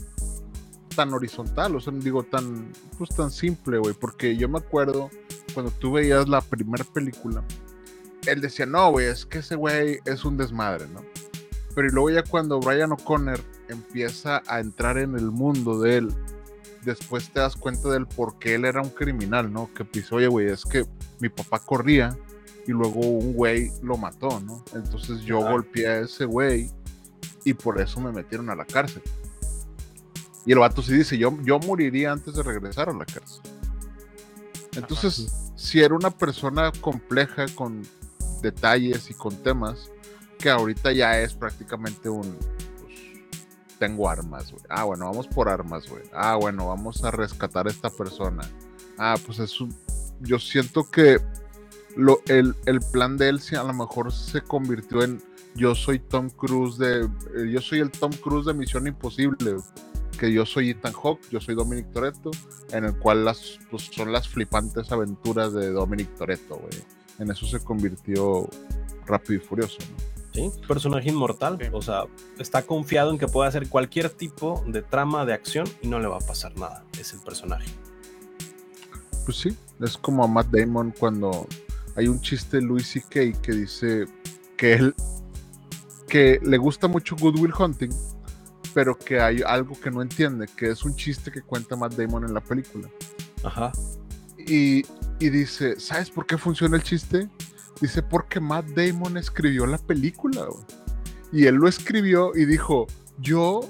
[0.89, 5.11] tan horizontal, o sea, digo, tan, pues tan simple, güey, porque yo me acuerdo
[5.55, 7.43] cuando tú veías la primera película,
[8.27, 11.03] él decía, no, güey, es que ese güey es un desmadre, ¿no?
[11.75, 16.09] Pero y luego ya cuando Brian O'Connor empieza a entrar en el mundo de él,
[16.85, 19.71] después te das cuenta del por qué él era un criminal, ¿no?
[19.75, 20.85] Que pues, oye, güey, es que
[21.21, 22.17] mi papá corría
[22.67, 24.65] y luego un güey lo mató, ¿no?
[24.75, 26.71] Entonces yo golpeé a ese güey
[27.45, 29.03] y por eso me metieron a la cárcel.
[30.49, 33.43] Y el vato sí dice, yo, yo moriría antes de regresar a la cárcel.
[34.75, 37.83] Entonces, si era una persona compleja con
[38.41, 39.91] detalles y con temas,
[40.39, 42.35] que ahorita ya es prácticamente un,
[42.81, 42.99] pues,
[43.79, 44.65] tengo armas, güey.
[44.71, 46.05] Ah, bueno, vamos por armas, güey.
[46.15, 48.41] Ah, bueno, vamos a rescatar a esta persona.
[48.97, 49.77] Ah, pues es un,
[50.21, 51.19] yo siento que
[51.95, 55.21] lo, el, el, plan de él a lo mejor se convirtió en
[55.55, 59.57] yo soy Tom Cruise de, eh, yo soy el Tom Cruise de Misión Imposible
[60.19, 62.31] que yo soy Ethan Hawke, yo soy Dominic Toretto,
[62.73, 66.83] en el cual las, pues, son las flipantes aventuras de Dominic Toretto, güey.
[67.19, 68.49] En eso se convirtió
[69.07, 70.19] rápido y furioso, ¿no?
[70.33, 72.05] Sí, personaje inmortal, o sea,
[72.39, 76.07] está confiado en que puede hacer cualquier tipo de trama de acción y no le
[76.07, 77.69] va a pasar nada, es el personaje.
[79.25, 81.47] Pues sí, es como a Matt Damon cuando
[81.97, 83.41] hay un chiste de Louis C.K.
[83.43, 84.07] que dice
[84.57, 84.95] que él
[86.09, 87.91] que le gusta mucho Good Will Hunting
[88.79, 92.23] pero que hay algo que no entiende, que es un chiste que cuenta Matt Damon
[92.23, 92.89] en la película.
[93.43, 93.73] Ajá.
[94.39, 94.85] Y,
[95.19, 97.29] y dice, ¿sabes por qué funciona el chiste?
[97.81, 100.47] Dice, porque Matt Damon escribió la película.
[101.33, 102.87] Y él lo escribió y dijo,
[103.19, 103.63] yo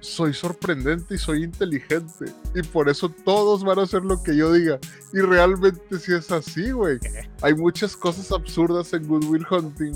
[0.00, 2.24] soy sorprendente y soy inteligente.
[2.52, 4.80] Y por eso todos van a hacer lo que yo diga.
[5.12, 6.98] Y realmente sí es así, güey.
[7.42, 9.92] Hay muchas cosas absurdas en Good Will Hunting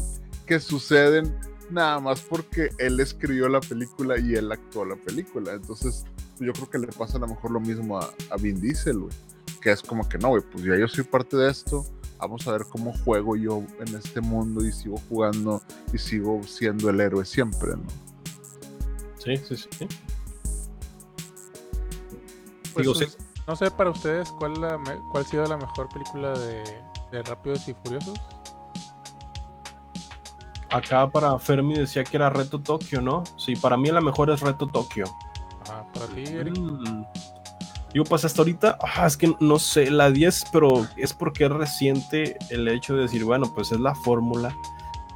[0.46, 1.34] que suceden
[1.74, 5.52] nada más porque él escribió la película y él actuó la película.
[5.52, 6.04] Entonces,
[6.38, 8.10] yo creo que le pasa a lo mejor lo mismo a,
[8.40, 9.12] Vin Diesel, güey.
[9.60, 11.84] Que es como que no, güey, pues ya yo soy parte de esto.
[12.18, 15.60] Vamos a ver cómo juego yo en este mundo y sigo jugando
[15.92, 17.84] y sigo siendo el héroe siempre, ¿no?
[19.18, 19.88] Sí, sí, sí.
[22.72, 24.78] Pues, pues, no sé para ustedes cuál, la,
[25.10, 26.62] cuál ha sido la mejor película de,
[27.12, 28.18] de Rápidos y Furiosos.
[30.70, 33.22] Acá para Fermi decía que era Reto Tokio, ¿no?
[33.36, 35.04] Sí, para mí la mejor es Reto Tokio.
[35.70, 36.58] Ah, para ti, Eric.
[36.58, 37.04] Mm.
[37.92, 41.50] Digo, pues hasta ahorita, ah, es que no sé, la 10, pero es porque es
[41.50, 44.56] reciente el hecho de decir, bueno, pues es la fórmula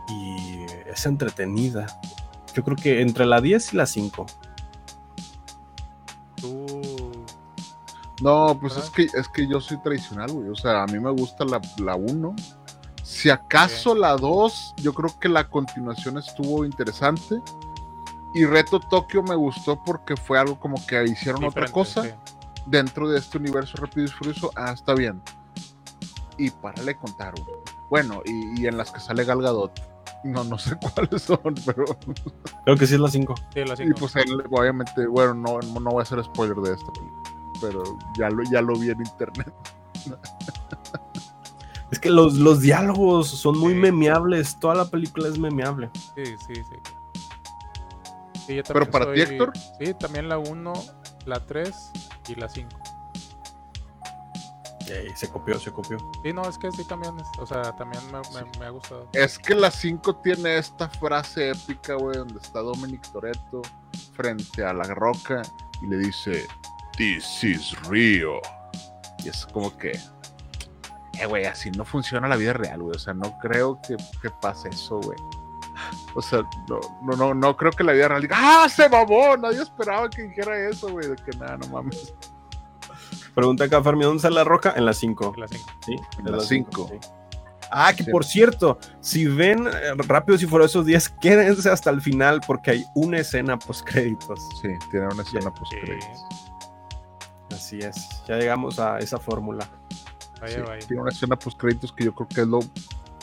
[0.08, 1.86] y es entretenida.
[2.54, 4.26] Yo creo que entre la 10 y la 5.
[8.20, 10.48] No, pues es que, es que yo soy tradicional, güey.
[10.48, 12.34] O sea, a mí me gusta la, la 1
[13.08, 17.40] si acaso la 2, yo creo que la continuación estuvo interesante.
[18.34, 22.02] Y Reto Tokio me gustó porque fue algo como que hicieron otra cosa
[22.66, 24.50] dentro de este universo Rápido y Furioso.
[24.54, 25.22] Ah, está bien.
[26.36, 27.32] Y para le contar,
[27.88, 29.72] bueno, y, en las que sale Gal Gadot.
[30.24, 31.86] No, no sé cuáles son, pero.
[32.64, 33.34] Creo que sí es la 5.
[33.54, 33.90] Sí, la 5.
[33.90, 34.12] Y pues
[34.50, 36.92] obviamente, bueno, no, no voy a hacer spoiler de esto,
[37.62, 37.82] pero
[38.18, 39.54] ya lo, ya lo vi en internet.
[41.90, 44.58] Es que los, los diálogos son muy memeables.
[44.60, 45.90] Toda la película es memeable.
[46.14, 46.76] Sí, sí, sí.
[48.66, 49.52] Pero para ti, Héctor.
[49.78, 50.72] Sí, también la 1,
[51.26, 51.90] la 3
[52.28, 52.68] y la 5.
[54.86, 55.98] Yay, se copió, se copió.
[56.22, 59.06] Sí, no, es que sí también, es- o sea, también me, me- me ha gustado.
[59.12, 63.60] Es que la 5 tiene esta frase épica, güey, donde está Dominic Toretto
[64.14, 65.42] frente a la roca
[65.82, 66.46] y le dice,
[66.96, 68.40] This is Rio.
[69.22, 69.92] Y es como que,
[71.20, 72.96] eh, güey, así no funciona la vida real, güey.
[72.96, 75.18] O sea, no creo que, que pase eso, güey.
[76.14, 79.36] O sea, no, no, no, no creo que la vida real diga, ¡ah, se mamó!
[79.36, 81.06] Nadie esperaba que dijera eso, güey.
[81.08, 82.14] De que nada, no mames.
[83.34, 84.74] Pregunta acá, Fermi, ¿dónde está la roca?
[84.76, 85.34] En la 5.
[85.36, 85.70] La cinco.
[85.86, 86.88] Sí, En la cinco.
[86.90, 86.98] sí.
[87.70, 88.10] Ah, que Sí.
[88.10, 92.84] por cierto, si ven eh, Rápidos y Furiosos 10, quédense hasta el final porque hay
[92.94, 94.40] una escena post créditos.
[94.62, 95.72] Sí, tiene una escena post
[97.52, 99.68] Así es, ya llegamos a esa fórmula.
[100.40, 100.86] Vaya, vaya.
[100.86, 102.60] Tiene una escena post créditos que yo creo que es lo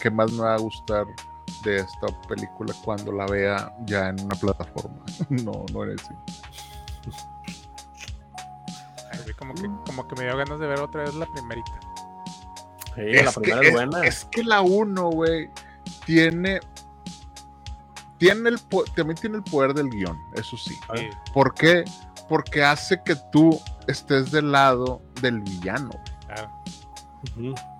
[0.01, 1.05] que más me va a gustar
[1.63, 5.03] de esta película cuando la vea ya en una plataforma.
[5.29, 6.19] No, no en el cine.
[9.11, 11.71] Ay, como, que, como que me dio ganas de ver otra vez la primerita.
[12.95, 14.05] Sí, la que, primera es, buena.
[14.05, 15.49] es que la 1, güey,
[16.05, 16.59] tiene.
[18.17, 20.73] Tiene el, po- también tiene el poder del guion, eso sí.
[20.95, 21.83] Sí, ¿Por qué?
[22.29, 25.91] Porque hace que tú estés del lado del villano.
[26.25, 26.49] claro.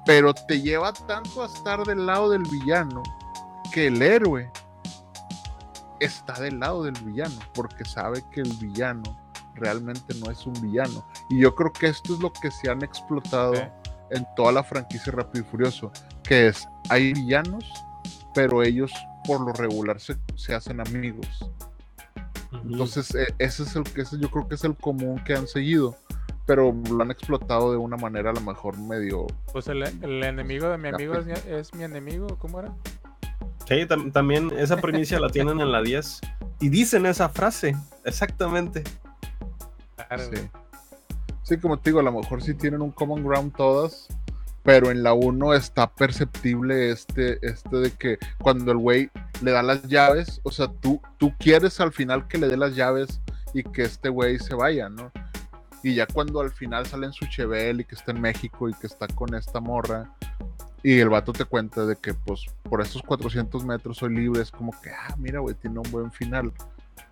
[0.06, 3.04] Pero te lleva tanto a estar del lado del villano
[3.72, 4.52] que el héroe
[6.00, 7.36] está del lado del villano.
[7.54, 9.04] Porque sabe que el villano
[9.56, 11.06] realmente no es un villano.
[11.30, 13.56] Y yo creo que esto es lo que se han explotado
[14.12, 15.92] en toda la franquicia Rápido y Furioso.
[16.24, 17.66] Que es, hay villanos,
[18.34, 18.92] pero ellos
[19.26, 21.50] por lo regular se, se hacen amigos.
[22.64, 25.48] Entonces, eh, ese es el que ese yo creo que es el común que han
[25.48, 25.96] seguido.
[26.46, 29.26] Pero lo han explotado de una manera a lo mejor medio.
[29.52, 32.72] Pues el, el enemigo de mi amigo es, mi- es mi enemigo, ¿cómo era?
[33.68, 36.22] Sí, tam- también esa primicia la tienen en la 10
[36.60, 38.84] y dicen esa frase, exactamente.
[39.96, 40.42] Claro, Sí.
[41.44, 44.08] Sí, como te digo, a lo mejor sí tienen un common ground todas.
[44.64, 49.12] Pero en la 1 está perceptible este, este de que cuando el güey
[49.44, 52.76] le da las llaves, o sea, tú, tú quieres al final que le dé las
[52.76, 53.22] llaves
[53.54, 55.12] y que este güey se vaya, ¿no?
[55.86, 58.74] Y ya cuando al final sale en su Chevel y que está en México y
[58.74, 60.12] que está con esta morra,
[60.82, 64.50] y el vato te cuenta de que, pues, por estos 400 metros soy libre, es
[64.50, 66.52] como que, ah, mira, güey, tiene un buen final.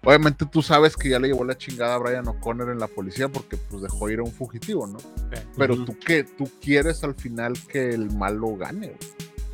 [0.04, 3.30] Obviamente tú sabes que ya le llevó la chingada a Brian O'Connor en la policía
[3.30, 4.98] porque, pues, dejó ir a un fugitivo, ¿no?
[4.98, 5.40] Sí.
[5.56, 9.00] Pero tú qué, tú quieres al final que el malo gane, güey.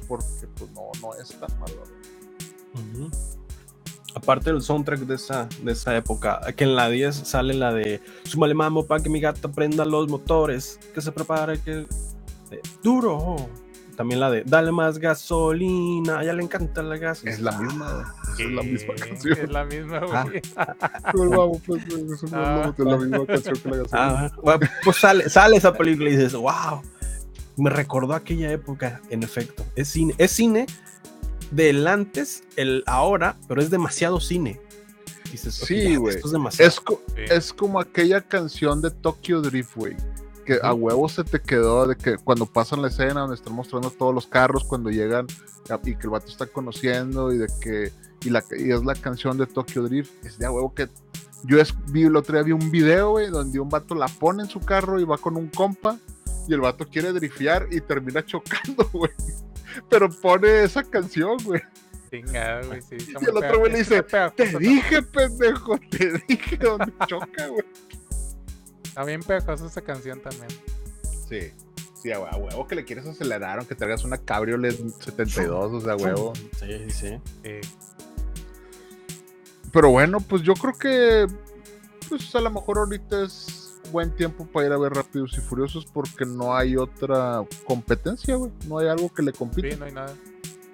[0.08, 1.84] Porque, pues, no, no es tan malo.
[4.20, 8.02] Aparte del soundtrack de esa, de esa época, que en la 10 sale la de
[8.24, 11.86] Súmale mamo para que mi gata prenda los motores, que se prepare, que
[12.52, 13.36] eh, duro.
[13.96, 17.24] También la de Dale más gasolina, a ella le encanta la gas.
[17.26, 19.38] Es la misma, es la misma canción.
[19.40, 20.24] Es la misma, Ah.
[20.24, 20.42] güey.
[21.66, 22.74] Pues, pues, Ah.
[22.78, 23.88] es la misma canción que la gasolina.
[23.94, 26.82] Ah, bueno, pues sale, sale esa película y dices, wow,
[27.58, 29.64] me recordó aquella época, en efecto.
[29.76, 30.66] Es cine, es cine
[31.52, 34.60] del antes, el ahora, pero es demasiado cine.
[35.32, 36.16] Dices, Sí, güey.
[36.16, 36.68] Esto es demasiado.
[36.70, 37.22] Es, co- Sí.
[37.30, 39.96] es como aquella canción de Tokyo Drift, güey.
[40.46, 43.92] Que a huevo se te quedó de que cuando pasan la escena donde están mostrando
[43.92, 45.28] todos los carros, cuando llegan
[45.86, 47.92] y que el vato está conociendo y de que.
[48.26, 50.26] Y, la, y es la canción de Tokyo Drift.
[50.26, 50.90] Es de a huevo que.
[51.44, 54.44] Yo es- vi el otro día vi un video, güey, donde un vato la pone
[54.44, 55.98] en su carro y va con un compa.
[56.48, 59.12] Y el vato quiere driftear y termina chocando, güey.
[59.90, 61.62] Pero pone esa canción, güey.
[62.12, 62.82] Güey.
[62.82, 67.64] Sí, Y el otro güey le dice, Te dije, pendejo, te dije donde choca, güey.
[68.84, 70.48] Está bien pegajosa esa canción también.
[71.28, 71.52] Sí.
[72.02, 75.82] Sí, a hue- a huevo que le quieres acelerar, aunque traigas una Cabriolet 72, o
[75.82, 76.34] sea, a huevo.
[76.58, 77.20] Sí, sí.
[77.44, 77.60] Sí.
[79.72, 81.28] Pero bueno, pues yo creo que
[82.08, 83.59] pues a lo mejor ahorita es
[83.92, 88.52] buen tiempo para ir a ver Rápidos y Furiosos porque no hay otra competencia, güey.
[88.68, 89.70] No hay algo que le compita.
[89.70, 90.14] Sí, no hay nada.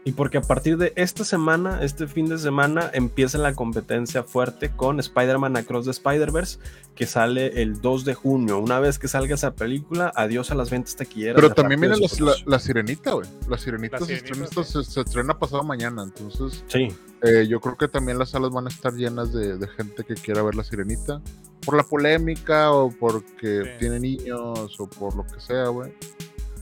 [0.08, 4.70] Y porque a partir de esta semana, este fin de semana, empieza la competencia fuerte
[4.70, 6.60] con Spider-Man Across the Spider-Verse,
[6.94, 8.60] que sale el 2 de junio.
[8.60, 11.36] Una vez que salga esa película, adiós a las ventas taquilleras.
[11.42, 13.28] Pero también viene la, la, sirenita, güey.
[13.50, 14.84] La sirenita, La se, Sirenita, estrena, sí.
[14.84, 16.04] se, se estrena pasado mañana.
[16.04, 16.90] Entonces, Sí,
[17.24, 20.14] eh, yo creo que también las salas van a estar llenas de, de gente que
[20.14, 21.20] quiera ver la sirenita.
[21.66, 23.70] Por la polémica o porque Sí.
[23.80, 25.92] tiene niños o por lo que sea, güey.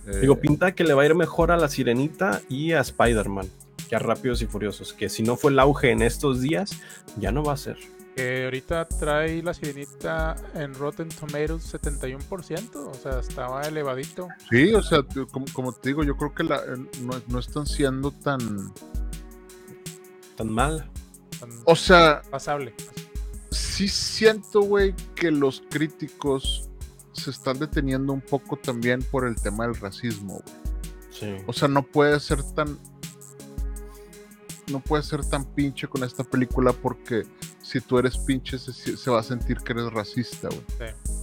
[0.08, 3.50] Eh, Digo, pinta que le va a ir mejor a la Sirenita y a Spider-Man
[3.88, 4.94] que a Rápidos y Furiosos.
[4.94, 6.72] Que si no fue el auge en estos días,
[7.18, 7.78] ya no va a ser.
[8.16, 12.76] Que ahorita trae la sirenita en Rotten Tomatoes 71%.
[12.76, 14.28] O sea, estaba elevadito.
[14.50, 15.00] Sí, o sea,
[15.32, 18.72] como, como te digo, yo creo que la, eh, no, no están siendo tan...
[20.36, 20.90] Tan mal.
[21.40, 22.74] tan O sea, pasable.
[23.52, 26.70] sí siento, güey, que los críticos
[27.14, 30.42] se están deteniendo un poco también por el tema del racismo.
[31.10, 31.36] Sí.
[31.46, 32.78] O sea, no puede ser tan.
[34.72, 37.24] No puede ser tan pinche con esta película porque
[37.62, 40.64] si tú eres pinche se, se va a sentir que eres racista, güey.
[40.78, 41.22] Sí.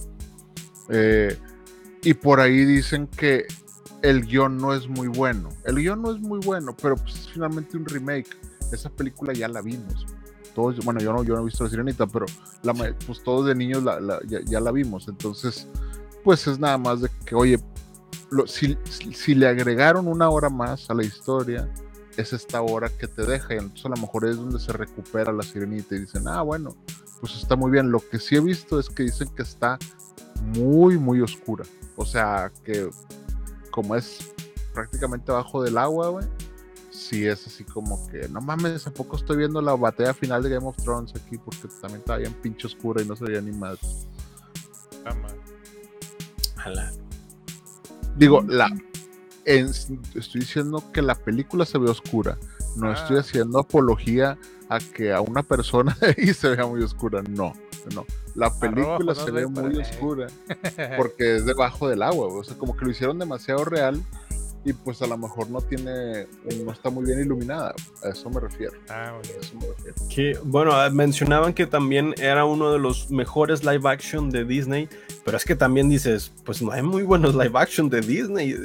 [0.89, 1.37] Eh,
[2.03, 3.45] y por ahí dicen que
[4.01, 5.49] el guion no es muy bueno.
[5.63, 8.29] El guion no es muy bueno, pero pues es finalmente un remake.
[8.71, 10.05] Esa película ya la vimos.
[10.53, 12.25] Todos, bueno, yo no, yo no he visto la sirenita, pero
[13.07, 15.07] pues todos de niños la- ya, la vimos.
[15.07, 15.67] Entonces,
[16.23, 17.59] pues es nada más de que, oye,
[18.47, 18.77] si,
[19.13, 21.69] si- le agregaron una hora más a la historia,
[22.17, 23.53] es esta hora que te deja.
[23.55, 26.75] Y entonces a lo mejor es donde se recupera la sirenita y dicen, ah, bueno,
[27.21, 27.89] pues está muy bien.
[27.91, 29.77] Lo que sí he visto es que dicen que está
[30.55, 31.63] muy, muy oscura.
[31.95, 32.89] O sea, que
[33.71, 34.33] como es
[34.73, 36.25] prácticamente abajo del agua, güey,
[37.01, 40.49] sí es así como que, no mames, ¿a poco estoy viendo la batalla final de
[40.51, 41.37] Game of Thrones aquí?
[41.37, 43.77] Porque también estaba bien pinche oscura y no se veía ni más.
[45.05, 45.15] Ah.
[46.57, 46.91] Ojalá.
[48.17, 48.69] Digo, la,
[49.45, 49.69] en-
[50.15, 52.37] estoy diciendo que la película se ve oscura.
[52.75, 52.93] No Ah.
[52.93, 54.37] estoy haciendo apología
[54.69, 57.21] a que a una persona ahí se vea muy oscura.
[57.23, 57.53] No,
[57.95, 58.05] no.
[58.35, 59.81] La película Arrojo, no se ve muy ahí.
[59.81, 60.27] oscura.
[60.97, 64.01] porque es debajo del agua, o sea, como que lo hicieron demasiado real
[64.63, 66.27] y pues a lo mejor no tiene,
[66.63, 69.95] no está muy bien iluminada, a eso me refiero, Ah, muy a eso me refiero.
[70.13, 74.87] Que, bueno, ah, mencionaban que también era uno de los mejores live action de Disney,
[75.25, 78.55] pero es que también dices, pues no hay muy buenos live action de Disney.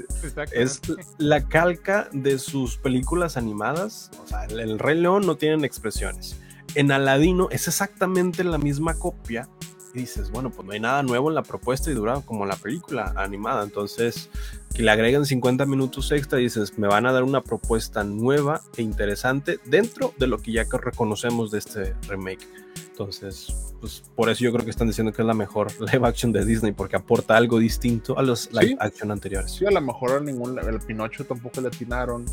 [0.52, 0.80] Es
[1.18, 4.10] la calca de sus películas animadas.
[4.22, 6.36] O sea, el, el Rey León no tienen expresiones.
[6.74, 9.48] En Aladino es exactamente la misma copia.
[9.96, 13.14] Dices, bueno, pues no hay nada nuevo en la propuesta y dura como la película
[13.16, 13.64] animada.
[13.64, 14.28] Entonces,
[14.74, 18.82] que le agreguen 50 minutos extra, dices, me van a dar una propuesta nueva e
[18.82, 22.46] interesante dentro de lo que ya reconocemos de este remake.
[22.90, 26.30] Entonces, pues por eso yo creo que están diciendo que es la mejor live action
[26.30, 28.76] de Disney, porque aporta algo distinto a los live Sí.
[28.78, 29.52] action anteriores.
[29.52, 32.26] Sí, a lo mejor a ningún, el Pinocho tampoco le atinaron,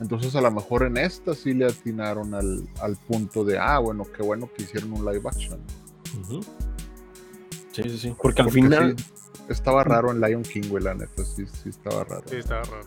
[0.00, 4.06] entonces a lo mejor en esta sí le atinaron al, al punto de, ah, bueno,
[4.16, 5.58] qué bueno que hicieron un live action.
[6.22, 6.40] Ujú.
[7.82, 8.14] Sí, sí, sí.
[8.20, 9.04] Porque al final, sí,
[9.48, 12.24] estaba raro en Lion King, güey, la neta, sí, sí estaba raro.
[12.28, 12.86] Sí, estaba raro.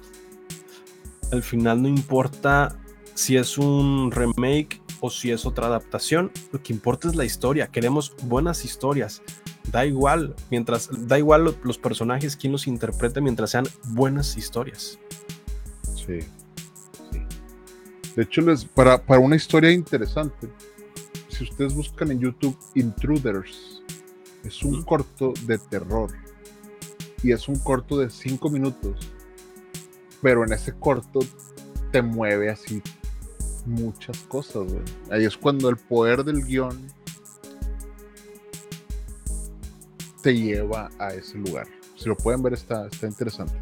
[1.32, 2.78] al final no importa
[3.14, 7.68] si es un remake o si es otra adaptación, lo que importa es la historia.
[7.68, 9.22] Queremos buenas historias.
[9.72, 15.00] Da igual, mientras da igual lo- los personajes quien los interprete mientras sean buenas historias.
[15.96, 16.20] Sí.
[17.12, 17.20] sí.
[18.16, 20.50] De hecho, les, para, para una historia interesante,
[21.30, 23.70] si ustedes buscan en YouTube Intruders,
[24.44, 26.12] es un corto de terror.
[27.24, 29.12] Y es un corto de 5 minutos.
[30.22, 31.20] Pero en ese corto
[31.92, 32.82] te mueve así
[33.66, 34.84] muchas cosas, güey.
[35.12, 36.88] Ahí es cuando el poder del guion
[40.22, 41.68] te lleva a ese lugar.
[41.96, 43.54] Si lo pueden ver, está, está interesante.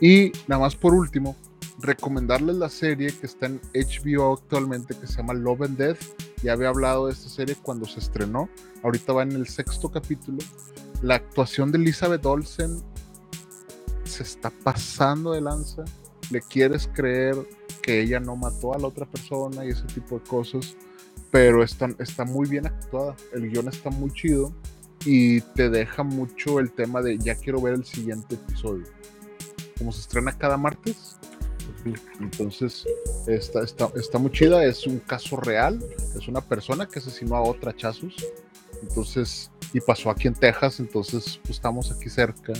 [0.00, 1.36] Y nada más por último,
[1.80, 6.00] recomendarles la serie que está en HBO actualmente que se llama Love and Death.
[6.42, 8.48] Ya había hablado de esta serie cuando se estrenó.
[8.82, 10.38] Ahorita va en el sexto capítulo.
[11.02, 12.82] La actuación de Elizabeth Olsen
[14.04, 15.84] se está pasando de lanza.
[16.30, 17.36] Le quieres creer
[17.82, 20.76] que ella no mató a la otra persona y ese tipo de cosas.
[21.30, 23.16] Pero está, está muy bien actuada.
[23.32, 24.52] El guion está muy chido.
[25.04, 28.84] Y te deja mucho el tema de ya quiero ver el siguiente episodio.
[29.78, 31.16] Como se estrena cada martes,
[32.20, 32.86] entonces,
[33.26, 35.78] está, está, está muy chida, es un caso real,
[36.16, 38.14] es una persona que asesinó a otra chazos,
[38.82, 42.52] entonces, y pasó aquí en Texas, entonces, pues estamos aquí cerca,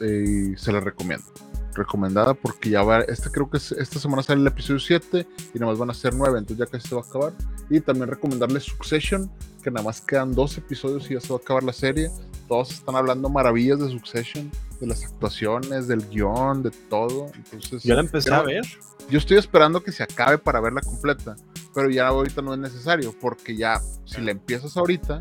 [0.00, 1.26] y se la recomiendo.
[1.74, 5.58] Recomendada porque ya va, este creo que es- esta semana sale el episodio 7 y
[5.58, 7.32] nada más van a ser 9, entonces ya casi se va a acabar.
[7.68, 9.30] Y también recomendarles Succession,
[9.62, 12.10] que nada más quedan dos episodios y ya se va a acabar la serie.
[12.48, 17.26] Todos están hablando maravillas de Succession, de las actuaciones, del guion, de todo.
[17.34, 18.64] Entonces, Yo la empecé a ver.
[19.08, 21.36] yo estoy esperando que se acabe para verla completa,
[21.74, 25.20] pero ya ahorita no es necesario, porque ya si la empiezas ahorita,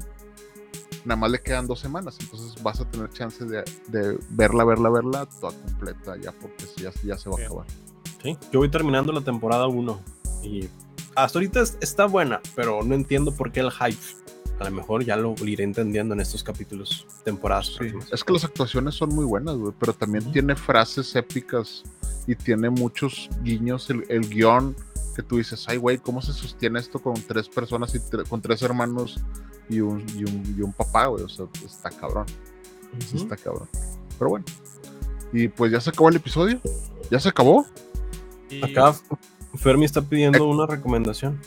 [1.10, 4.90] nada más le quedan dos semanas, entonces vas a tener chance de, de verla, verla,
[4.90, 7.66] verla toda completa ya, porque ya, ya se va a acabar.
[8.24, 10.00] Sí, yo voy terminando la temporada 1
[10.44, 10.70] y
[11.16, 13.98] hasta ahorita es- está buena, pero no entiendo por qué el hype.
[14.60, 18.44] A lo mejor ya lo iré entendiendo en estos capítulos, temporadas Sí, es que las
[18.44, 21.84] actuaciones son muy buenas, güey, pero también tiene frases épicas
[22.28, 24.76] y tiene muchos guiños, el, el guion
[25.16, 28.42] que tú dices, ay, güey, ¿cómo se sostiene esto con tres personas y tre- con
[28.42, 29.20] tres hermanos
[29.70, 31.24] y un, y un, y un papá, güey?
[31.24, 32.26] O sea, está cabrón.
[33.00, 33.24] Sí Ujú.
[33.24, 33.68] está cabrón.
[34.18, 34.46] Pero bueno.
[35.32, 36.60] Y pues ya se acabó el episodio.
[37.12, 37.66] ¿Ya se acabó?
[38.50, 38.96] Y Acá
[39.56, 41.40] Fermi está pidiendo una recomendación.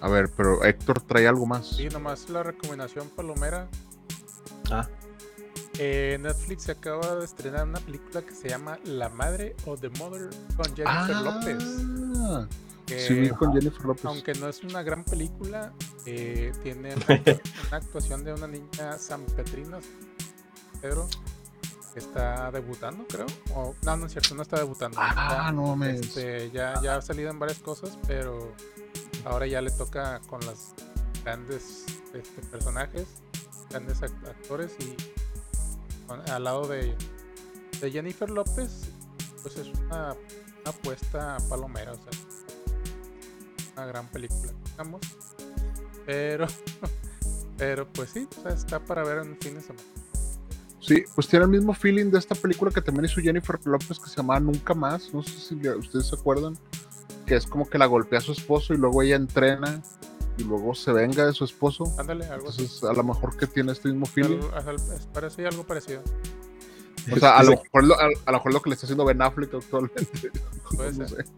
[0.00, 1.76] A ver, pero Héctor trae algo más.
[1.76, 3.68] sí, nomás la recomendación palomera.
[4.70, 4.88] Ah.
[5.78, 9.88] eh, Netflix se acaba de estrenar una película que se llama La Madre o The
[9.90, 11.58] Mother con Jennifer López.
[12.90, 14.04] Que, sí, vi con Jennifer López.
[14.04, 15.72] aunque no es una gran película,
[16.06, 19.78] eh, tiene una, actu- una actuación de una niña San Petrina,
[20.80, 21.06] Pedro,
[21.92, 23.26] que está debutando, creo.
[23.54, 24.96] O, no, no es cierto, no está debutando.
[25.00, 26.00] Ah, no mames.
[26.00, 28.52] este, ya, ya ha salido en varias cosas, pero
[29.24, 30.72] ahora ya le toca con las
[31.24, 31.84] grandes
[32.14, 33.06] este, personajes,
[33.70, 34.96] grandes act- actores y
[36.08, 36.96] con- al lado de,
[37.80, 38.88] de Jennifer López,
[39.42, 42.10] pues es una, una apuesta palomera, o sea,
[43.76, 45.00] una gran película, digamos.
[46.06, 46.46] Pero,
[47.58, 49.84] pero pues sí, o sea, está para ver en fin de semana.
[50.80, 54.08] Sí, pues tiene el mismo feeling de esta película que también hizo Jennifer López que
[54.08, 55.12] se llamaba Nunca Más.
[55.12, 56.56] No sé si ustedes se acuerdan.
[57.26, 59.82] Que es como que la golpea a su esposo y luego ella entrena
[60.38, 61.84] y luego se venga de su esposo.
[61.98, 62.62] Ándale, algo así.
[62.62, 64.40] Entonces, a lo mejor que tiene este mismo feeling.
[65.12, 66.02] Parece algo parecido.
[67.12, 68.86] O sea, a lo, Dice- mejor, lo- a, a lo mejor lo que le está
[68.86, 70.30] haciendo Ben Affleck actualmente.
[70.76, 71.24] Puede No ser.
[71.26, 71.32] sé.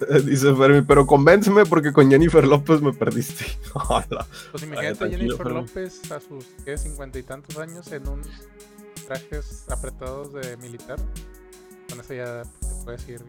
[0.24, 3.44] Dice Fermi, pero convénceme porque con Jennifer López me perdiste.
[3.74, 4.26] Hola.
[4.52, 5.54] Pues imagínate a Jennifer Fermi.
[5.54, 6.78] López a sus ¿qué?
[6.78, 8.22] cincuenta y tantos años en un
[9.06, 10.98] trajes apretados de militar.
[11.88, 13.22] Con eso ya te puedes ir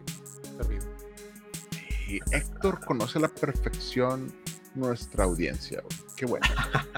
[0.58, 0.86] servido.
[2.08, 4.32] Y Héctor conoce a la perfección
[4.74, 5.80] nuestra audiencia.
[5.80, 5.98] güey.
[6.16, 6.46] Qué bueno.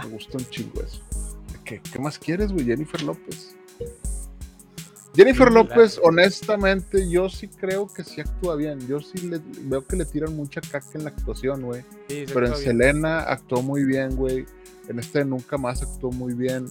[0.03, 1.01] Me gusta un chingo eso.
[1.65, 2.65] ¿Qué, qué más quieres, güey?
[2.65, 3.55] Jennifer López.
[5.15, 8.87] Jennifer López, honestamente, yo sí creo que sí actúa bien.
[8.87, 11.83] Yo sí le, veo que le tiran mucha caca en la actuación, güey.
[12.09, 12.65] Sí, Pero en bien.
[12.65, 14.47] Selena actuó muy bien, güey.
[14.89, 16.67] En este Nunca Más actuó muy bien.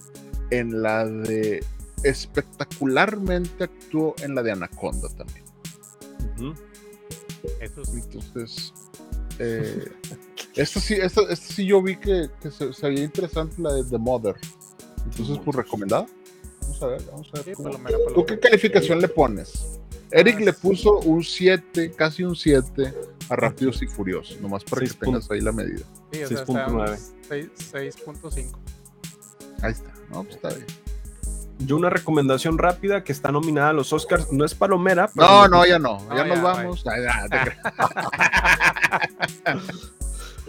[0.50, 1.64] En la de.
[2.02, 5.44] Espectacularmente actuó en la de Anaconda también.
[7.60, 8.00] Eso sí.
[8.02, 8.72] Entonces.
[9.38, 9.88] Eh,
[10.56, 13.84] esto sí, esto, esto sí yo vi que, que se, se veía interesante la de
[13.84, 14.34] The Mother.
[15.04, 16.06] Entonces, pues recomendada.
[16.82, 17.44] Vamos a ver, vamos a ver.
[17.44, 18.26] Sí, cómo- palomera, ¿Tú palomera.
[18.26, 19.78] qué calificación le pones?
[20.10, 20.58] Eric Ah, le sí.
[20.60, 22.94] puso un 7, casi un 7
[23.30, 25.84] a Rápidos y Furiosos, nomás para que tengas ahí la medida.
[26.12, 26.90] Sí, o sea, está 6.9.
[26.92, 26.98] un
[27.28, 28.58] seis- 6.5.
[29.62, 30.66] Ahí está, no, pues está bien.
[31.60, 34.32] Yo una recomendación rápida que está nominada a los Oscars.
[34.32, 35.08] No es palomera.
[35.14, 36.84] pero No, no, ya no, No, ya nos ya, vamos.
[36.86, 37.28] Ay, ya.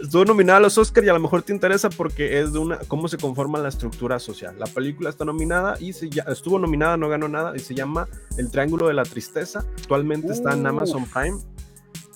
[0.04, 2.78] Estuvo nominada a los Oscars y a lo mejor te interesa porque es de una
[2.88, 4.54] cómo se conforma la estructura social.
[4.58, 8.06] La película está nominada y se, ya- estuvo nominada, no ganó nada y se llama
[8.36, 9.64] El Triángulo de la Tristeza.
[9.78, 10.66] Actualmente está en.
[10.66, 11.38] Amazon Prime.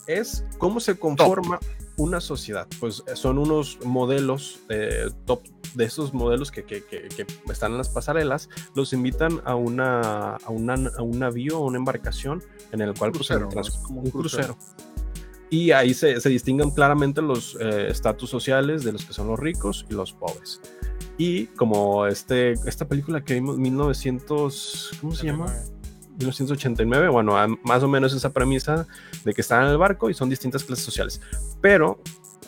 [0.07, 1.59] Es cómo se conforma
[1.97, 2.67] una sociedad.
[2.81, 5.41] Pues eh, son unos modelos eh, top
[5.75, 8.49] de esos modelos que, que- que- que están en las pasarelas.
[8.75, 12.43] Los invitan a una a, una, a un navío, a una embarcación
[12.73, 13.49] en el cual pues, Crucero, ¿no?
[13.49, 14.57] trans- Es como un un crucero.
[14.57, 14.89] crucero.
[15.51, 19.39] Y ahí se, se distinguen claramente los eh, estatus sociales de los que son los
[19.39, 20.61] ricos y los pobres.
[21.17, 25.47] Y como este, esta película que vimos, 1900, ¿cómo se llama?
[26.19, 28.87] 1989, bueno, más o menos esa premisa
[29.25, 31.21] de que están en el barco y son distintas clases sociales.
[31.61, 32.01] Pero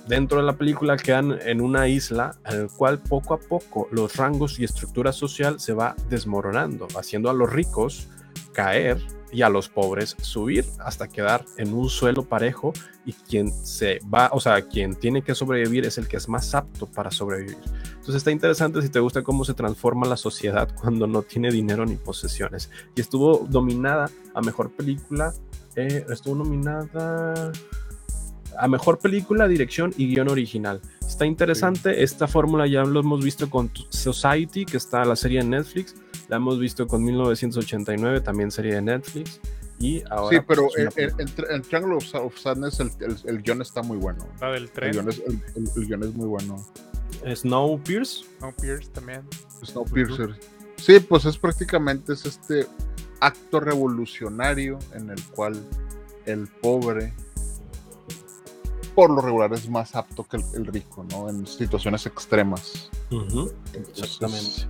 [0.09, 4.59] dentro de la película quedan en una isla en cual poco a poco los rangos
[4.59, 8.09] y estructura social se va desmoronando, haciendo a los ricos
[8.52, 8.98] caer
[9.32, 12.73] y a los pobres subir hasta quedar en un suelo parejo
[13.05, 16.55] y quien se va, o sea, quien tiene que sobrevivir es el que es más
[16.55, 17.59] apto para sobrevivir.
[17.90, 21.85] Entonces está interesante si te gusta cómo se transforma la sociedad cuando no tiene dinero
[21.86, 22.70] ni posesiones.
[22.94, 25.32] Y estuvo dominada a mejor película,
[25.77, 27.52] eh, estuvo nominada
[28.59, 30.81] a mejor película, dirección y guion original.
[31.07, 35.51] Está interesante, esta fórmula ya lo hemos visto con Society, que está la serie en
[35.51, 35.94] Netflix,
[36.31, 39.40] la hemos visto con 1989, también serie de Netflix.
[39.78, 43.16] Y ahora, Sí, pero pues, en, en- en- en Triangle of, of Sadness el, el,
[43.24, 44.27] el guion está muy bueno.
[44.40, 44.93] La del El tren.
[44.93, 46.57] guion es, el, el- el guion es muy bueno.
[47.35, 48.27] Snowpiercer.
[48.40, 49.23] No, Pierce también.
[49.65, 50.39] Snowpiercer.
[50.77, 52.66] Sí, pues es prácticamente es este
[53.20, 55.61] acto revolucionario en el cual
[56.27, 57.12] el pobre
[58.94, 61.28] por lo regular es más apto que el, el rico, ¿no?
[61.28, 62.90] En situaciones extremas.
[63.11, 64.66] Entonces, Exactamente.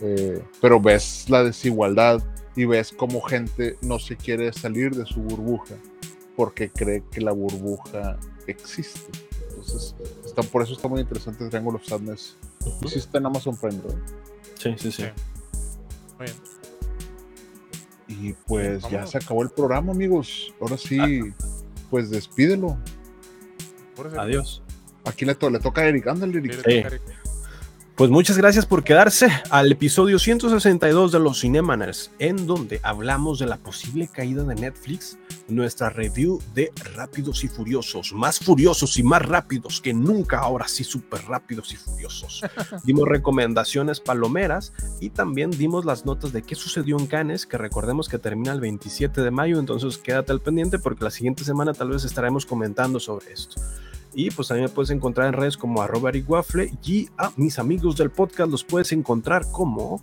[0.00, 2.22] Eh, pero ves la desigualdad
[2.56, 5.74] y ves cómo gente no se quiere salir de su burbuja
[6.36, 9.00] porque cree que la burbuja existe.
[9.50, 9.94] Entonces,
[10.24, 12.36] está, por eso está muy interesante Triangle of Sadness.
[12.94, 13.98] Está en Amazon Prime, ¿verdad?
[14.56, 15.02] Sí, sí, sí.
[15.02, 15.08] Sí.
[16.18, 16.36] Muy bien.
[18.08, 20.54] Y pues ya se acabó el programa, amigos.
[20.60, 21.20] Ahora sí,
[21.90, 22.78] pues despídelo.
[24.16, 24.62] Adiós.
[25.04, 26.06] Aquí le, to- le toca a Eric.
[26.06, 26.62] Ándale, Eric.
[26.64, 26.82] Sí,
[27.98, 33.46] Pues muchas gracias por quedarse al episodio 162 de los Cinemaners, en donde hablamos de
[33.46, 35.18] la posible caída de Netflix,
[35.48, 40.84] nuestra review de Rápidos y Furiosos, más furiosos y más rápidos que nunca, ahora sí,
[40.84, 42.42] súper rápidos y furiosos.
[42.84, 48.08] Dimos recomendaciones palomeras y también dimos las notas de qué sucedió en Cannes, que recordemos
[48.08, 51.88] que termina el 27 de mayo, entonces quédate al pendiente porque la siguiente semana tal
[51.88, 53.60] vez estaremos comentando sobre esto.
[54.14, 57.96] Y pues también me puedes encontrar en redes como arroba Waffle y a mis amigos
[57.96, 60.02] del podcast los puedes encontrar como...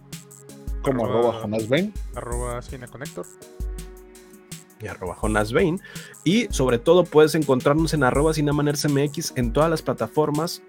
[0.82, 1.94] Como arroba, Jonas Bain.
[2.16, 3.26] Arroba Cineconector.
[4.80, 5.82] Y arroba Jonas Bain.
[6.24, 10.62] Y sobre todo puedes encontrarnos en arroba CinemanersMX en todas las plataformas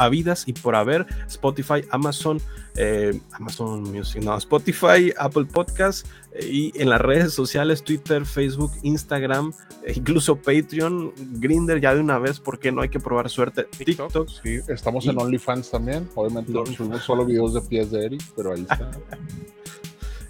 [0.00, 2.40] habidas y por haber Spotify, Amazon,
[2.82, 8.72] eh, Amazon Music, no, Spotify, Apple Podcast eh, y en las redes sociales, Twitter, Facebook,
[8.82, 9.52] Instagram,
[9.84, 13.64] e incluso Patreon, Grinder ya de una vez porque no hay que probar suerte.
[13.64, 14.28] TikTok.
[14.42, 16.08] sí, estamos en OnlyFans también.
[16.14, 18.90] Obviamente no subimos solo videos de pies de Eric, pero ahí está.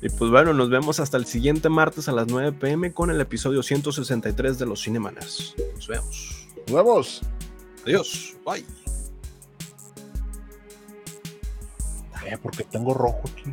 [0.03, 3.21] Y pues bueno, nos vemos hasta el siguiente martes a las 9 pm con el
[3.21, 5.55] episodio 163 de los Cinemanas.
[5.75, 6.49] Nos vemos.
[6.69, 7.21] Nos vemos.
[7.85, 8.35] Adiós.
[8.47, 8.80] Bye.
[12.31, 13.53] Eh, porque tengo rojo aquí.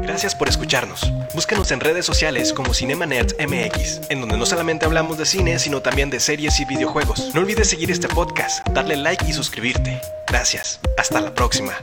[0.00, 1.12] Gracias por escucharnos.
[1.34, 5.58] Búscanos en redes sociales como Cinema Nerds MX, en donde no solamente hablamos de cine,
[5.58, 7.34] sino también de series y videojuegos.
[7.34, 10.00] No olvides seguir este podcast, darle like y suscribirte.
[10.26, 10.80] Gracias.
[10.96, 11.74] Hasta la próxima.